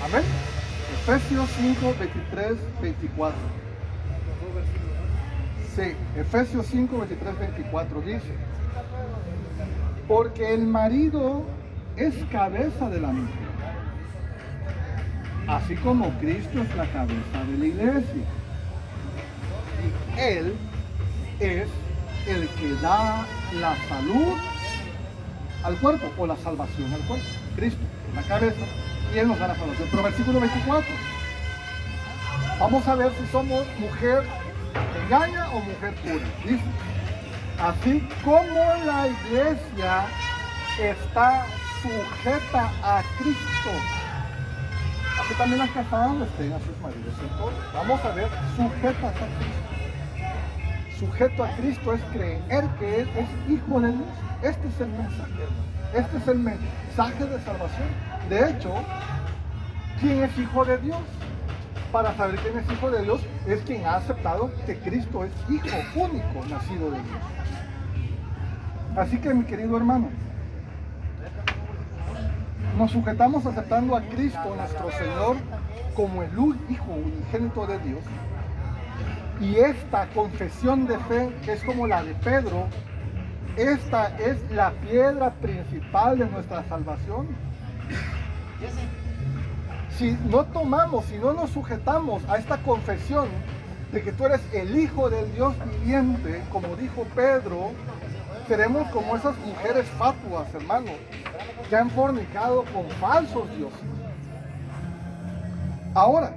Amén. 0.04 0.22
Efesios 0.92 1.48
5, 1.56 1.94
23, 1.98 2.58
24. 2.82 3.38
Sí, 5.74 5.82
Efesios 6.20 6.66
5, 6.66 6.98
23, 6.98 7.38
24 7.38 8.00
dice, 8.02 8.34
porque 10.06 10.52
el 10.52 10.66
marido 10.66 11.42
es 11.96 12.14
cabeza 12.30 12.90
de 12.90 13.00
la 13.00 13.08
mujer, 13.08 13.48
así 15.48 15.74
como 15.76 16.10
Cristo 16.20 16.60
es 16.60 16.76
la 16.76 16.86
cabeza 16.92 17.44
de 17.50 17.58
la 17.58 17.64
iglesia. 17.64 18.24
Y 19.80 20.20
Él 20.20 20.54
es 21.40 21.68
el 22.28 22.46
que 22.48 22.74
da 22.82 23.24
la 23.58 23.74
salud 23.88 24.34
al 25.62 25.76
cuerpo 25.78 26.06
o 26.18 26.26
la 26.26 26.36
salvación 26.36 26.92
al 26.92 27.00
cuerpo. 27.00 27.26
Cristo, 27.56 27.80
la 28.14 28.22
cabeza, 28.22 28.66
y 29.12 29.18
Él 29.18 29.28
nos 29.28 29.38
da 29.38 29.48
la 29.48 29.54
salvación. 29.56 29.88
Pero 29.90 30.02
versículo 30.02 30.40
24. 30.40 30.84
Vamos 32.60 32.86
a 32.86 32.94
ver 32.94 33.12
si 33.18 33.26
somos 33.32 33.66
mujer 33.78 34.22
engaña 35.04 35.50
o 35.50 35.60
mujer 35.60 35.94
pura. 35.96 36.24
Dice, 36.44 36.62
así 37.60 38.08
como 38.24 38.60
la 38.86 39.08
iglesia 39.08 40.06
está 40.80 41.46
sujeta 41.82 42.70
a 42.82 43.02
Cristo, 43.18 43.70
así 45.20 45.34
también 45.34 45.58
las 45.58 45.70
casadas 45.70 46.28
estén 46.28 46.52
a 46.52 46.58
sus 46.60 46.78
maridos 46.80 47.14
en 47.20 47.28
todo. 47.36 47.52
Vamos 47.74 48.04
a 48.04 48.12
ver, 48.12 48.28
sujetas 48.56 49.14
a 49.16 49.26
Cristo. 49.38 49.74
Sujeto 50.98 51.44
a 51.44 51.48
Cristo 51.56 51.92
es 51.92 52.00
creer 52.12 52.64
que 52.78 53.00
Él 53.00 53.08
es 53.16 53.52
hijo 53.52 53.80
de 53.80 53.88
Dios. 53.88 54.08
Este 54.42 54.68
es 54.68 54.80
el 54.80 54.88
mensaje. 54.88 55.32
Este 55.92 56.16
es 56.16 56.28
el 56.28 56.38
mensaje 56.38 57.24
de 57.26 57.40
salvación. 57.44 57.88
De 58.28 58.50
hecho, 58.50 58.72
¿quién 60.00 60.22
es 60.22 60.38
hijo 60.38 60.64
de 60.64 60.78
Dios? 60.78 61.00
para 61.94 62.12
saber 62.16 62.34
quién 62.40 62.58
es 62.58 62.68
hijo 62.68 62.90
de 62.90 63.02
Dios 63.02 63.20
es 63.46 63.60
quien 63.60 63.86
ha 63.86 63.94
aceptado 63.94 64.50
que 64.66 64.76
Cristo 64.80 65.22
es 65.22 65.30
hijo 65.48 65.76
único 65.94 66.44
nacido 66.50 66.90
de 66.90 66.98
Dios. 67.00 67.20
Así 68.96 69.18
que 69.18 69.32
mi 69.32 69.44
querido 69.44 69.76
hermano, 69.76 70.08
nos 72.76 72.90
sujetamos 72.90 73.46
aceptando 73.46 73.94
a 73.94 74.02
Cristo 74.02 74.56
nuestro 74.56 74.90
Señor 74.90 75.36
como 75.94 76.24
el 76.24 76.30
Hijo 76.68 76.90
unigénito 76.92 77.64
de 77.64 77.78
Dios. 77.78 78.00
Y 79.40 79.54
esta 79.54 80.08
confesión 80.08 80.88
de 80.88 80.98
fe, 80.98 81.32
que 81.44 81.52
es 81.52 81.62
como 81.62 81.86
la 81.86 82.02
de 82.02 82.14
Pedro, 82.16 82.66
esta 83.56 84.08
es 84.18 84.50
la 84.50 84.72
piedra 84.72 85.30
principal 85.34 86.18
de 86.18 86.26
nuestra 86.26 86.64
salvación 86.64 87.28
si 89.98 90.18
no 90.28 90.44
tomamos, 90.44 91.04
si 91.06 91.18
no 91.18 91.32
nos 91.32 91.50
sujetamos 91.50 92.22
a 92.28 92.36
esta 92.36 92.58
confesión 92.58 93.28
de 93.92 94.02
que 94.02 94.12
tú 94.12 94.26
eres 94.26 94.40
el 94.52 94.76
Hijo 94.78 95.08
del 95.08 95.32
Dios 95.34 95.54
viviente, 95.64 96.42
como 96.50 96.74
dijo 96.76 97.06
Pedro, 97.14 97.70
seremos 98.48 98.88
como 98.90 99.16
esas 99.16 99.36
mujeres 99.38 99.86
fatuas, 99.98 100.52
hermano, 100.52 100.90
que 101.68 101.76
han 101.76 101.90
fornicado 101.90 102.64
con 102.72 102.88
falsos 103.00 103.48
dioses. 103.56 103.80
Ahora, 105.94 106.34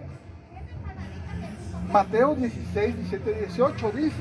Mateo 1.91 2.35
16, 2.35 2.95
17, 2.95 3.33
18 3.47 3.91
dice, 3.91 4.15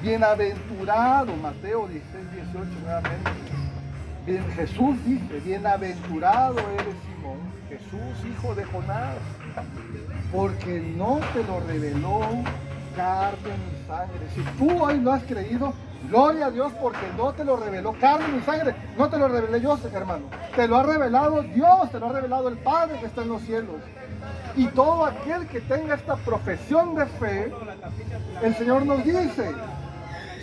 bienaventurado, 0.00 1.34
Mateo 1.36 1.88
16, 1.88 2.32
18 2.52 2.80
nuevamente, 2.82 3.30
Jesús 4.54 4.96
dice, 5.06 5.40
bienaventurado 5.40 6.58
eres 6.58 6.94
Simón, 7.06 7.38
Jesús 7.68 8.30
hijo 8.30 8.54
de 8.54 8.64
Jonás, 8.64 9.16
porque 10.30 10.80
no 10.96 11.20
te 11.32 11.42
lo 11.44 11.60
reveló 11.60 12.20
carne 12.94 13.54
ni 13.70 13.86
sangre. 13.86 14.18
Si 14.34 14.42
tú 14.58 14.82
hoy 14.82 14.98
no 14.98 15.12
has 15.12 15.22
creído, 15.22 15.72
gloria 16.08 16.46
a 16.46 16.50
Dios 16.50 16.72
porque 16.80 17.06
no 17.16 17.32
te 17.32 17.44
lo 17.44 17.56
reveló 17.56 17.94
carne 17.98 18.26
ni 18.36 18.42
sangre. 18.42 18.74
No 18.98 19.08
te 19.08 19.18
lo 19.18 19.28
revelé 19.28 19.60
yo, 19.60 19.78
hermano. 19.92 20.26
Te 20.54 20.68
lo 20.68 20.76
ha 20.76 20.82
revelado 20.82 21.42
Dios, 21.42 21.90
te 21.90 21.98
lo 21.98 22.10
ha 22.10 22.12
revelado 22.12 22.48
el 22.48 22.58
Padre 22.58 22.98
que 23.00 23.06
está 23.06 23.22
en 23.22 23.28
los 23.28 23.42
cielos. 23.42 23.76
Y 24.56 24.66
todo 24.68 25.06
aquel 25.06 25.46
que 25.46 25.60
tenga 25.60 25.94
esta 25.94 26.16
profesión 26.16 26.96
de 26.96 27.06
fe, 27.06 27.52
el 28.42 28.54
Señor 28.56 28.84
nos 28.84 29.04
dice, 29.04 29.54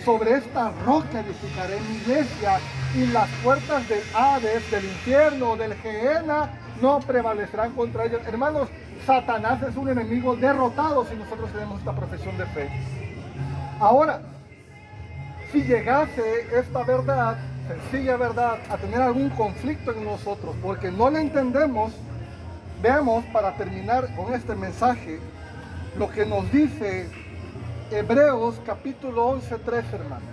sobre 0.05 0.35
esta 0.35 0.71
roca 0.85 1.19
edificaré 1.19 1.79
mi 1.81 1.95
iglesia 1.97 2.59
y 2.93 3.07
las 3.07 3.27
puertas 3.43 3.89
del 3.89 4.01
Hades, 4.13 4.69
del 4.69 4.85
infierno, 4.85 5.55
del 5.55 5.73
Gehenna, 5.73 6.51
no 6.79 6.99
prevalecerán 6.99 7.71
contra 7.71 8.05
ellos. 8.05 8.21
Hermanos, 8.27 8.69
Satanás 9.07 9.63
es 9.63 9.75
un 9.75 9.89
enemigo 9.89 10.35
derrotado 10.35 11.05
si 11.05 11.15
nosotros 11.15 11.51
tenemos 11.51 11.79
esta 11.79 11.95
profesión 11.95 12.37
de 12.37 12.45
fe. 12.45 12.69
Ahora, 13.79 14.21
si 15.51 15.63
llegase 15.63 16.21
esta 16.53 16.83
verdad, 16.83 17.37
sencilla 17.67 18.15
verdad, 18.15 18.59
a 18.69 18.77
tener 18.77 19.01
algún 19.01 19.29
conflicto 19.31 19.91
en 19.91 20.05
nosotros, 20.05 20.55
porque 20.61 20.91
no 20.91 21.09
la 21.09 21.19
entendemos, 21.19 21.93
veamos 22.79 23.25
para 23.33 23.57
terminar 23.57 24.15
con 24.15 24.33
este 24.35 24.55
mensaje 24.55 25.19
lo 25.97 26.09
que 26.11 26.25
nos 26.27 26.51
dice 26.51 27.09
Hebreos 27.91 28.59
capítulo 28.65 29.27
11, 29.27 29.57
3, 29.59 29.85
hermano. 29.93 30.25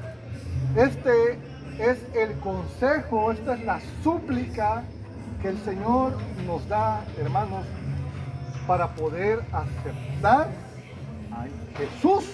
Este 0.75 1.39
es 1.79 1.99
el 2.15 2.33
consejo, 2.39 3.31
esta 3.31 3.55
es 3.55 3.65
la 3.67 3.79
súplica 4.03 4.85
que 5.43 5.49
el 5.49 5.59
Señor 5.59 6.15
nos 6.47 6.67
da, 6.67 7.05
hermanos, 7.21 7.67
para 8.67 8.89
poder 8.95 9.41
aceptar 9.53 10.49
a 11.31 11.45
Jesús 11.77 12.25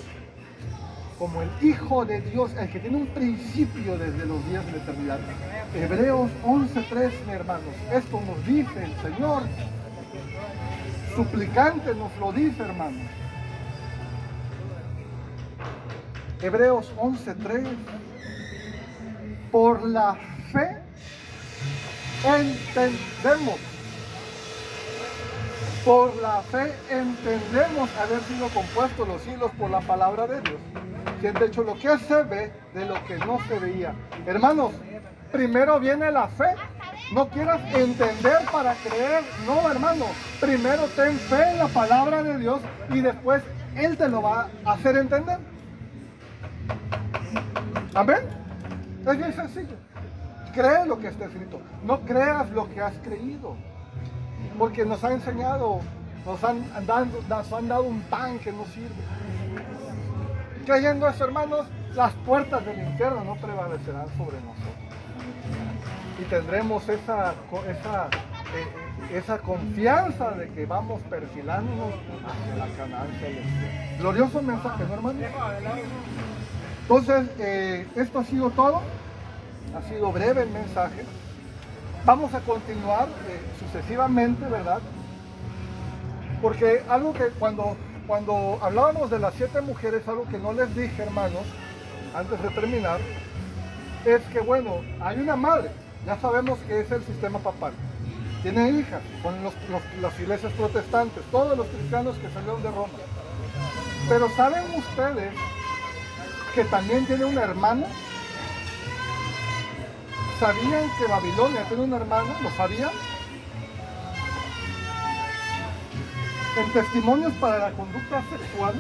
como 1.18 1.42
el 1.42 1.50
Hijo 1.62 2.04
de 2.04 2.20
Dios, 2.20 2.52
el 2.56 2.70
que 2.70 2.78
tiene 2.78 2.98
un 2.98 3.08
principio 3.08 3.98
desde 3.98 4.24
los 4.24 4.46
días 4.48 4.64
de 4.66 4.72
la 4.72 4.78
eternidad. 4.78 5.18
Hebreos 5.74 6.30
11.3, 6.46 7.10
hermanos, 7.28 7.74
esto 7.92 8.20
nos 8.20 8.46
dice 8.46 8.84
el 8.84 8.94
Señor, 9.02 9.42
suplicante 11.16 11.92
nos 11.96 12.16
lo 12.18 12.30
dice, 12.30 12.62
hermanos. 12.62 13.02
Hebreos 16.40 16.92
11:3. 16.96 17.66
Por 19.50 19.82
la 19.82 20.16
fe 20.52 20.76
entendemos. 22.24 23.58
Por 25.84 26.14
la 26.16 26.42
fe 26.42 26.72
entendemos 26.90 27.90
haber 27.96 28.20
sido 28.22 28.48
compuestos 28.48 29.08
los 29.08 29.26
hilos 29.26 29.50
por 29.58 29.70
la 29.70 29.80
palabra 29.80 30.26
de 30.26 30.40
Dios. 30.42 30.60
De 31.20 31.46
hecho 31.46 31.62
lo 31.62 31.74
que 31.74 31.98
se 31.98 32.22
ve 32.22 32.52
de 32.74 32.84
lo 32.84 33.04
que 33.06 33.16
no 33.18 33.38
se 33.48 33.58
veía. 33.58 33.94
Hermanos, 34.26 34.72
primero 35.32 35.80
viene 35.80 36.12
la 36.12 36.28
fe. 36.28 36.54
No 37.12 37.28
quieras 37.30 37.60
entender 37.74 38.38
para 38.52 38.74
creer. 38.74 39.24
No, 39.46 39.68
hermano. 39.68 40.04
Primero 40.40 40.84
ten 40.94 41.18
fe 41.18 41.50
en 41.50 41.58
la 41.58 41.68
palabra 41.68 42.22
de 42.22 42.38
Dios 42.38 42.60
y 42.90 43.00
después 43.00 43.42
Él 43.74 43.96
te 43.96 44.08
lo 44.08 44.22
va 44.22 44.48
a 44.64 44.72
hacer 44.72 44.96
entender. 44.96 45.38
Amén. 47.94 48.20
Es 49.06 49.16
bien 49.16 49.32
sencillo. 49.32 49.76
Cree 50.54 50.86
lo 50.86 50.98
que 50.98 51.08
está 51.08 51.24
escrito. 51.24 51.60
No 51.84 52.00
creas 52.00 52.50
lo 52.50 52.68
que 52.68 52.80
has 52.80 52.94
creído. 52.98 53.56
Porque 54.58 54.84
nos 54.84 55.02
ha 55.04 55.12
enseñado, 55.12 55.80
nos 56.24 56.42
han, 56.44 56.64
dado, 56.86 57.06
nos 57.28 57.52
han 57.52 57.68
dado 57.68 57.82
un 57.82 58.00
pan 58.02 58.38
que 58.38 58.52
no 58.52 58.64
sirve. 58.66 59.02
Creyendo 60.66 61.08
eso, 61.08 61.24
hermanos, 61.24 61.66
las 61.94 62.12
puertas 62.26 62.64
del 62.64 62.78
infierno 62.78 63.24
no 63.24 63.36
prevalecerán 63.36 64.06
sobre 64.16 64.40
nosotros. 64.40 64.74
Y 66.20 66.24
tendremos 66.24 66.88
esa, 66.88 67.34
esa, 67.68 68.08
eh, 68.54 69.16
esa 69.16 69.38
confianza 69.38 70.32
de 70.32 70.48
que 70.50 70.66
vamos 70.66 71.00
perfilándonos 71.08 71.94
hacia 72.26 72.56
la 72.56 72.76
Canaán 72.76 73.08
celestial. 73.20 73.96
Glorioso 73.98 74.42
mensaje, 74.42 74.84
¿no, 74.84 74.94
hermanos? 74.94 75.22
Entonces, 76.88 77.28
eh, 77.38 77.86
esto 77.96 78.20
ha 78.20 78.24
sido 78.24 78.48
todo. 78.48 78.80
Ha 79.76 79.82
sido 79.90 80.10
breve 80.10 80.44
el 80.44 80.48
mensaje. 80.48 81.04
Vamos 82.06 82.32
a 82.32 82.40
continuar 82.40 83.08
eh, 83.28 83.42
sucesivamente, 83.60 84.46
¿verdad? 84.46 84.80
Porque 86.40 86.82
algo 86.88 87.12
que 87.12 87.26
cuando, 87.38 87.76
cuando 88.06 88.58
hablábamos 88.62 89.10
de 89.10 89.18
las 89.18 89.34
siete 89.34 89.60
mujeres, 89.60 90.08
algo 90.08 90.26
que 90.28 90.38
no 90.38 90.54
les 90.54 90.74
dije, 90.74 91.02
hermanos, 91.02 91.42
antes 92.14 92.42
de 92.42 92.48
terminar, 92.48 93.00
es 94.06 94.22
que, 94.32 94.40
bueno, 94.40 94.76
hay 95.02 95.18
una 95.18 95.36
madre, 95.36 95.70
ya 96.06 96.18
sabemos 96.18 96.58
que 96.60 96.80
es 96.80 96.90
el 96.90 97.04
sistema 97.04 97.38
papal. 97.38 97.74
Tiene 98.42 98.70
hijas, 98.70 99.02
con 99.22 99.34
las 100.00 100.18
iglesias 100.18 100.54
protestantes, 100.54 101.22
todos 101.30 101.54
los 101.54 101.66
cristianos 101.66 102.16
que 102.16 102.30
salieron 102.30 102.62
de 102.62 102.70
Roma. 102.70 102.88
Pero 104.08 104.30
¿saben 104.30 104.64
ustedes 104.74 105.34
que 106.58 106.64
también 106.64 107.06
tiene 107.06 107.24
una 107.24 107.42
hermana? 107.42 107.86
¿Sabían 110.40 110.90
que 110.98 111.06
Babilonia 111.06 111.62
tiene 111.68 111.84
una 111.84 111.98
hermana? 111.98 112.34
¿Lo 112.42 112.50
sabían? 112.50 112.90
En 116.56 116.72
testimonios 116.72 117.32
para 117.34 117.58
la 117.58 117.70
conducta 117.70 118.24
sexual, 118.28 118.74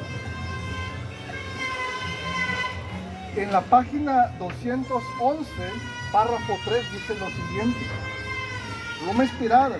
en 3.36 3.52
la 3.52 3.60
página 3.60 4.26
211, 4.40 5.48
párrafo 6.10 6.58
3, 6.64 6.92
dice 6.92 7.14
lo 7.14 7.28
siguiente. 7.30 7.78
Roma 9.06 9.22
inspirada. 9.22 9.76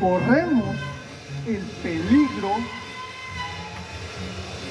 Corremos 0.00 0.76
el 1.46 1.60
peligro 1.82 2.54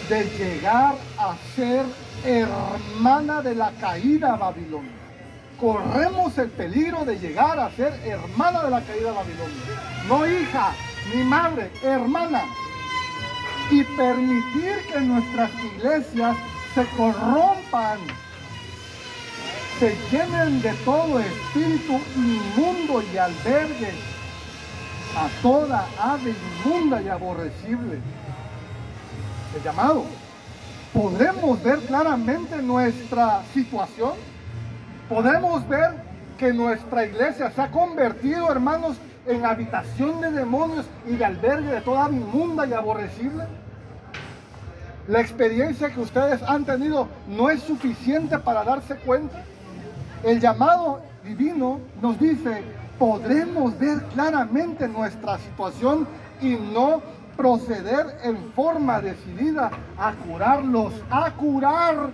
de 0.10 0.24
llegar 0.38 0.96
a 1.18 1.36
ser 1.56 1.86
hermana 2.24 3.42
de 3.42 3.56
la 3.56 3.72
caída 3.72 4.38
Babilonia. 4.38 4.92
Corremos 5.60 6.38
el 6.38 6.50
peligro 6.50 7.04
de 7.04 7.20
llegar 7.20 7.60
a 7.60 7.70
ser 7.72 7.94
hermana 8.06 8.64
de 8.64 8.70
la 8.70 8.82
caída 8.82 9.12
Babilonia. 9.12 9.58
No 10.08 10.26
hija, 10.26 10.72
ni 11.14 11.24
madre, 11.24 11.72
hermana. 11.84 12.44
Y 13.70 13.84
permitir 13.84 14.78
que 14.92 15.02
nuestras 15.02 15.50
iglesias 15.76 16.38
se 16.74 16.86
corrompan, 16.96 18.00
se 19.80 19.94
llenen 20.10 20.62
de 20.62 20.72
todo 20.86 21.20
espíritu 21.20 22.00
inmundo 22.16 23.04
y 23.14 23.18
albergue 23.18 23.92
a 25.18 25.28
toda 25.42 25.86
ave 26.00 26.34
inmunda 26.64 27.02
y 27.02 27.10
aborrecible. 27.10 28.00
Llamado. 29.64 30.04
¿Podremos 30.94 31.62
ver 31.64 31.80
claramente 31.80 32.62
nuestra 32.62 33.44
situación? 33.54 34.14
¿Podemos 35.10 35.68
ver 35.68 35.96
que 36.38 36.54
nuestra 36.54 37.06
iglesia 37.06 37.52
se 37.52 37.62
ha 37.62 37.72
convertido, 37.72 38.52
hermanos, 38.52 38.98
en 39.26 39.46
habitación 39.46 40.22
de 40.22 40.32
demonios 40.32 40.86
y 41.06 41.16
de 41.16 41.26
albergue 41.26 41.70
de 41.70 41.82
toda 41.82 42.10
inmunda 42.10 42.66
y 42.66 42.74
aborrecible? 42.74 43.46
La 45.08 45.22
experiencia 45.22 45.94
que 45.94 46.02
ustedes 46.02 46.42
han 46.44 46.66
tenido 46.66 47.08
no 47.28 47.50
es 47.50 47.62
suficiente 47.62 48.38
para 48.40 48.64
darse 48.64 48.96
cuenta. 48.98 49.44
El 50.24 50.40
llamado 50.40 51.02
divino 51.24 51.80
nos 52.02 52.20
dice, 52.20 52.64
podremos 53.00 53.78
ver 53.80 54.04
claramente 54.14 54.88
nuestra 54.88 55.38
situación 55.38 56.08
y 56.42 56.56
no 56.56 57.02
proceder 57.38 58.18
en 58.24 58.52
forma 58.54 59.00
decidida 59.00 59.72
a 59.98 60.12
curarlos, 60.14 60.94
a 61.10 61.32
curar 61.32 62.10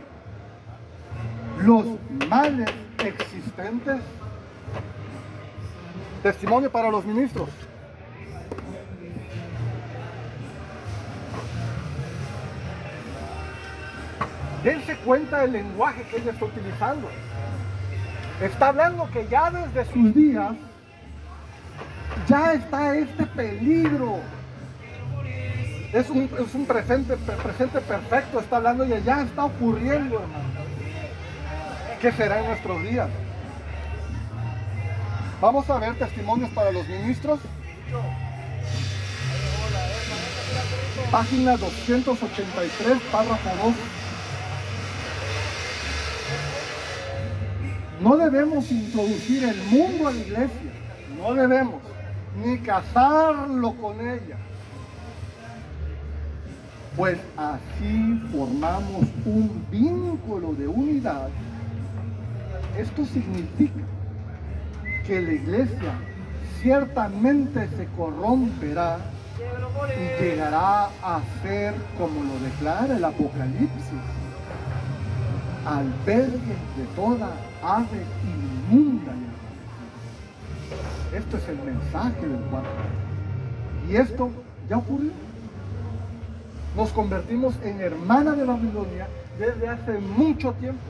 los 1.60 1.86
males 2.30 2.70
existentes. 3.00 4.02
Testimonio 6.22 6.72
para 6.72 6.90
los 6.90 7.06
ministros. 7.06 7.50
Dense 14.64 14.96
cuenta 14.98 15.42
del 15.42 15.54
lenguaje 15.54 16.04
que 16.04 16.18
ella 16.18 16.32
está 16.32 16.46
utilizando. 16.46 17.10
Está 18.42 18.68
hablando 18.70 19.10
que 19.12 19.28
ya 19.28 19.52
desde 19.52 19.92
sus 19.92 20.14
días 20.16 20.54
ya 22.28 22.54
está 22.54 22.96
este 22.96 23.26
peligro. 23.26 24.20
Es 25.94 26.10
un, 26.10 26.24
es 26.24 26.56
un 26.56 26.66
presente, 26.66 27.16
presente 27.18 27.80
perfecto, 27.80 28.40
está 28.40 28.58
hablando 28.58 28.84
y 28.84 29.04
ya 29.04 29.22
está 29.22 29.46
ocurriendo, 29.46 30.16
hermano. 30.16 30.44
¿Qué 32.02 32.12
será 32.12 32.40
en 32.40 32.48
nuestros 32.48 32.82
días? 32.82 33.10
Vamos 35.40 35.70
a 35.70 35.78
ver 35.78 35.94
testimonios 36.00 36.50
para 36.50 36.72
los 36.72 36.88
ministros. 36.88 37.40
Página 41.12 41.58
283, 41.58 42.98
párrafo 43.12 43.50
2. 43.64 43.74
No 48.02 48.18
debemos 48.18 48.72
introducir 48.72 49.44
el 49.44 49.62
mundo 49.66 50.08
a 50.08 50.12
la 50.12 50.18
iglesia. 50.18 50.72
No 51.20 51.36
debemos. 51.36 51.84
Ni 52.44 52.58
casarlo 52.58 53.76
con 53.76 54.02
ella. 54.02 54.38
Pues 56.96 57.18
así 57.38 58.22
formamos 58.32 59.08
un 59.26 59.66
vínculo 59.72 60.54
de 60.54 60.68
unidad. 60.68 61.30
Esto 62.78 63.04
significa 63.06 63.84
que 65.06 65.22
la 65.22 65.32
iglesia 65.34 65.94
ciertamente 66.62 67.68
se 67.70 67.88
corromperá 67.98 69.00
y 69.98 70.24
llegará 70.24 70.86
a 71.02 71.22
ser, 71.42 71.74
como 71.98 72.24
lo 72.24 72.40
declara 72.40 72.96
el 72.96 73.04
Apocalipsis, 73.04 74.00
albergue 75.66 76.56
de 76.78 76.86
toda 76.96 77.32
ave 77.64 78.04
inmunda. 78.24 79.14
Esto 81.12 81.38
es 81.38 81.50
el 81.50 81.58
mensaje 81.58 82.28
del 82.28 82.42
cuarto. 82.50 82.70
Y 83.90 83.96
esto 83.96 84.30
ya 84.70 84.78
ocurrió. 84.78 85.12
Nos 86.76 86.92
convertimos 86.92 87.54
en 87.64 87.82
hermana 87.82 88.32
de 88.32 88.46
Babilonia 88.46 89.08
desde 89.38 89.68
hace 89.68 90.00
mucho 90.00 90.54
tiempo. 90.54 90.82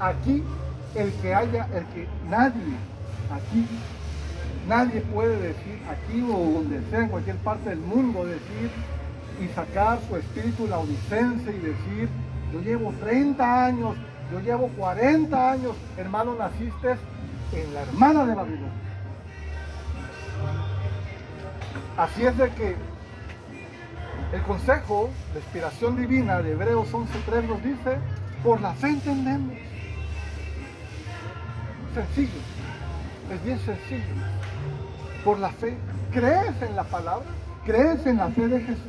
Aquí 0.00 0.42
el 0.94 1.12
que 1.14 1.34
haya, 1.34 1.68
el 1.74 1.84
que 1.86 2.08
nadie, 2.28 2.76
aquí, 3.30 3.66
nadie 4.66 5.00
puede 5.02 5.36
decir, 5.36 5.80
aquí 5.88 6.22
o 6.22 6.60
donde 6.60 6.80
sea, 6.90 7.00
en 7.00 7.08
cualquier 7.08 7.36
parte 7.36 7.70
del 7.70 7.80
mundo, 7.80 8.24
decir 8.24 8.70
y 9.40 9.48
sacar 9.54 9.98
su 10.08 10.16
espíritu 10.16 10.66
laudicense 10.66 11.50
y 11.50 11.58
decir, 11.58 12.08
yo 12.52 12.60
llevo 12.60 12.92
30 13.00 13.64
años, 13.64 13.96
yo 14.30 14.40
llevo 14.40 14.68
40 14.68 15.52
años, 15.52 15.76
hermano, 15.96 16.34
naciste 16.34 16.96
en 17.52 17.74
la 17.74 17.82
hermana 17.82 18.24
de 18.24 18.34
Babilonia. 18.34 18.72
Así 21.96 22.24
es 22.24 22.36
de 22.36 22.48
que 22.50 22.76
el 24.32 24.42
consejo 24.42 25.10
de 25.34 25.40
inspiración 25.40 25.96
divina 25.96 26.40
de 26.40 26.52
Hebreos 26.52 26.90
11.3 26.90 27.48
nos 27.48 27.62
dice, 27.62 27.98
por 28.42 28.60
la 28.60 28.72
fe 28.72 28.88
entendemos. 28.88 29.54
Sencillo, 31.94 32.40
es 33.30 33.44
bien 33.44 33.58
sencillo. 33.60 34.14
Por 35.22 35.38
la 35.38 35.50
fe, 35.50 35.76
crees 36.12 36.62
en 36.62 36.74
la 36.74 36.84
palabra, 36.84 37.26
crees 37.64 38.06
en 38.06 38.16
la 38.16 38.28
fe 38.28 38.48
de 38.48 38.60
Jesús. 38.60 38.82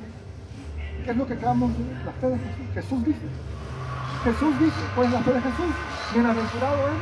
¿Qué 1.03 1.11
es 1.11 1.17
lo 1.17 1.27
que 1.27 1.33
acabamos 1.33 1.77
de 1.77 1.83
ver? 1.83 2.05
La 2.05 2.11
fe 2.13 2.27
de 2.29 2.37
Jesús. 2.37 2.73
Jesús 2.73 3.05
dice. 3.05 3.27
Jesús 4.23 4.59
dice, 4.59 4.81
pues 4.95 5.11
la 5.11 5.19
fe 5.19 5.33
de 5.33 5.41
Jesús, 5.41 5.75
bienaventurado 6.13 6.87
eres. 6.87 6.99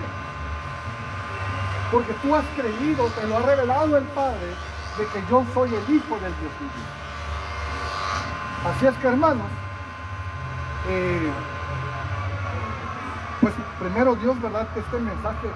Porque 1.92 2.14
tú 2.24 2.36
has 2.36 2.46
creído, 2.58 3.06
te 3.10 3.28
lo 3.28 3.38
ha 3.38 3.42
revelado 3.42 3.98
el 3.98 4.04
Padre, 4.06 4.48
de 4.98 5.06
que 5.06 5.30
yo 5.30 5.46
soy 5.54 5.70
el 5.70 5.96
Hijo 5.96 6.16
del 6.16 6.34
Dios 6.40 6.52
vivo. 6.60 7.01
Así 8.64 8.86
es 8.86 8.96
que 8.98 9.08
hermanos, 9.08 9.48
eh, 10.88 11.32
pues 13.42 13.54
primero 13.80 14.16
Dios, 14.16 14.40
¿verdad? 14.40 14.68
Que 14.74 14.82
este 14.82 15.00
mensaje 15.00 15.48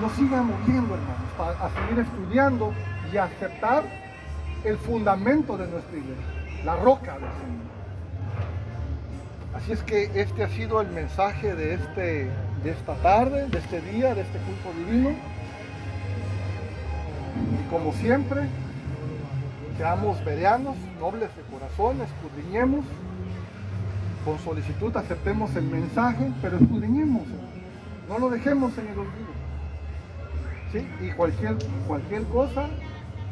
nos 0.00 0.12
siga 0.12 0.40
moviendo, 0.40 0.94
hermanos, 0.94 1.30
para 1.36 1.50
a 1.52 1.70
seguir 1.70 1.98
estudiando 1.98 2.72
y 3.12 3.16
aceptar 3.16 3.82
el 4.62 4.78
fundamento 4.78 5.56
de 5.56 5.66
nuestra 5.66 5.96
iglesia, 5.96 6.24
la 6.64 6.76
roca 6.76 7.14
del 7.14 7.32
Señor. 7.32 7.70
Así 9.56 9.72
es 9.72 9.82
que 9.82 10.10
este 10.14 10.44
ha 10.44 10.48
sido 10.50 10.80
el 10.80 10.88
mensaje 10.90 11.56
de, 11.56 11.74
este, 11.74 12.30
de 12.62 12.70
esta 12.70 12.94
tarde, 12.96 13.48
de 13.48 13.58
este 13.58 13.80
día, 13.80 14.14
de 14.14 14.20
este 14.20 14.38
culto 14.38 14.78
divino. 14.78 15.10
Y 17.58 17.70
como 17.70 17.92
siempre, 17.94 18.42
seamos 19.80 20.22
verianos, 20.26 20.76
nobles 21.00 21.30
de 21.34 21.42
corazón, 21.44 22.02
escudriñemos, 22.02 22.84
con 24.26 24.38
solicitud 24.40 24.94
aceptemos 24.94 25.56
el 25.56 25.62
mensaje, 25.62 26.30
pero 26.42 26.58
escudriñemos, 26.58 27.22
no 28.06 28.18
lo 28.18 28.28
dejemos 28.28 28.76
en 28.76 28.88
el 28.88 28.98
olvido. 28.98 29.32
¿Sí? 30.70 30.86
Y 31.00 31.12
cualquier, 31.12 31.56
cualquier 31.86 32.24
cosa, 32.24 32.68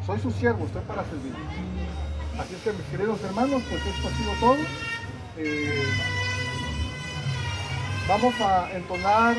soy 0.07 0.19
su 0.21 0.31
siervo, 0.31 0.65
estoy 0.65 0.81
para 0.89 1.05
servir. 1.05 1.35
Así 2.41 2.55
es 2.55 2.63
que 2.63 2.73
mis 2.73 2.87
queridos 2.87 3.23
hermanos, 3.25 3.63
pues 3.69 3.85
esto 3.85 4.09
ha 4.09 4.11
sido 4.13 4.33
todo. 4.41 4.65
Eh, 5.37 5.85
vamos 8.09 8.35
a 8.41 8.73
entonar 8.73 9.37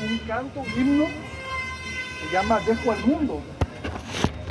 un 0.00 0.18
canto, 0.18 0.60
un 0.60 0.80
himno, 0.80 1.06
se 2.20 2.32
llama 2.32 2.60
Dejo 2.60 2.92
al 2.92 3.04
mundo. 3.04 3.40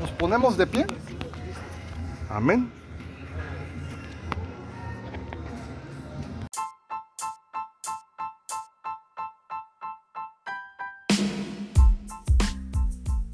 Nos 0.01 0.11
ponemos 0.11 0.57
de 0.57 0.67
pie. 0.67 0.85
Amén. 2.35 2.69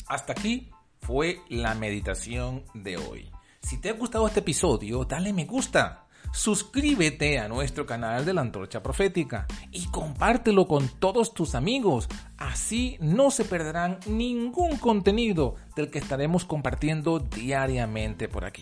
Hasta 0.07 0.33
aquí 0.33 0.69
fue 0.99 1.39
la 1.49 1.73
meditación 1.73 2.63
de 2.75 2.97
hoy. 2.97 3.31
Si 3.63 3.79
te 3.81 3.89
ha 3.89 3.93
gustado 3.93 4.27
este 4.27 4.41
episodio, 4.41 5.03
dale 5.05 5.33
me 5.33 5.45
gusta. 5.45 6.05
Suscríbete 6.31 7.39
a 7.39 7.47
nuestro 7.47 7.87
canal 7.87 8.23
de 8.23 8.35
la 8.35 8.41
Antorcha 8.41 8.83
Profética 8.83 9.47
y 9.71 9.87
compártelo 9.87 10.67
con 10.67 10.87
todos 10.99 11.33
tus 11.33 11.55
amigos. 11.55 12.07
Así 12.37 12.97
no 13.01 13.31
se 13.31 13.45
perderán 13.45 13.99
ningún 14.05 14.77
contenido 14.77 15.55
del 15.75 15.89
que 15.89 15.97
estaremos 15.97 16.45
compartiendo 16.45 17.17
diariamente 17.17 18.27
por 18.27 18.45
aquí. 18.45 18.61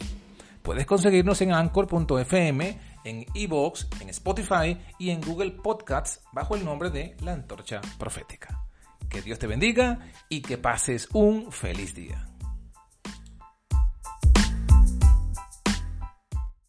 Puedes 0.62 0.86
conseguirnos 0.86 1.42
en 1.42 1.54
anchor.fm, 1.54 2.80
en 3.04 3.26
evox, 3.34 3.88
en 4.02 4.10
Spotify 4.10 4.78
y 4.98 5.10
en 5.10 5.22
Google 5.22 5.52
Podcasts 5.52 6.22
bajo 6.32 6.56
el 6.56 6.66
nombre 6.66 6.90
de 6.90 7.16
La 7.22 7.34
Antorcha 7.34 7.82
Profética. 7.98 8.66
Que 9.10 9.22
Dios 9.22 9.40
te 9.40 9.48
bendiga 9.48 10.00
y 10.28 10.42
que 10.42 10.58
pases 10.58 11.08
un 11.14 11.52
feliz 11.52 11.96
día. 11.96 12.29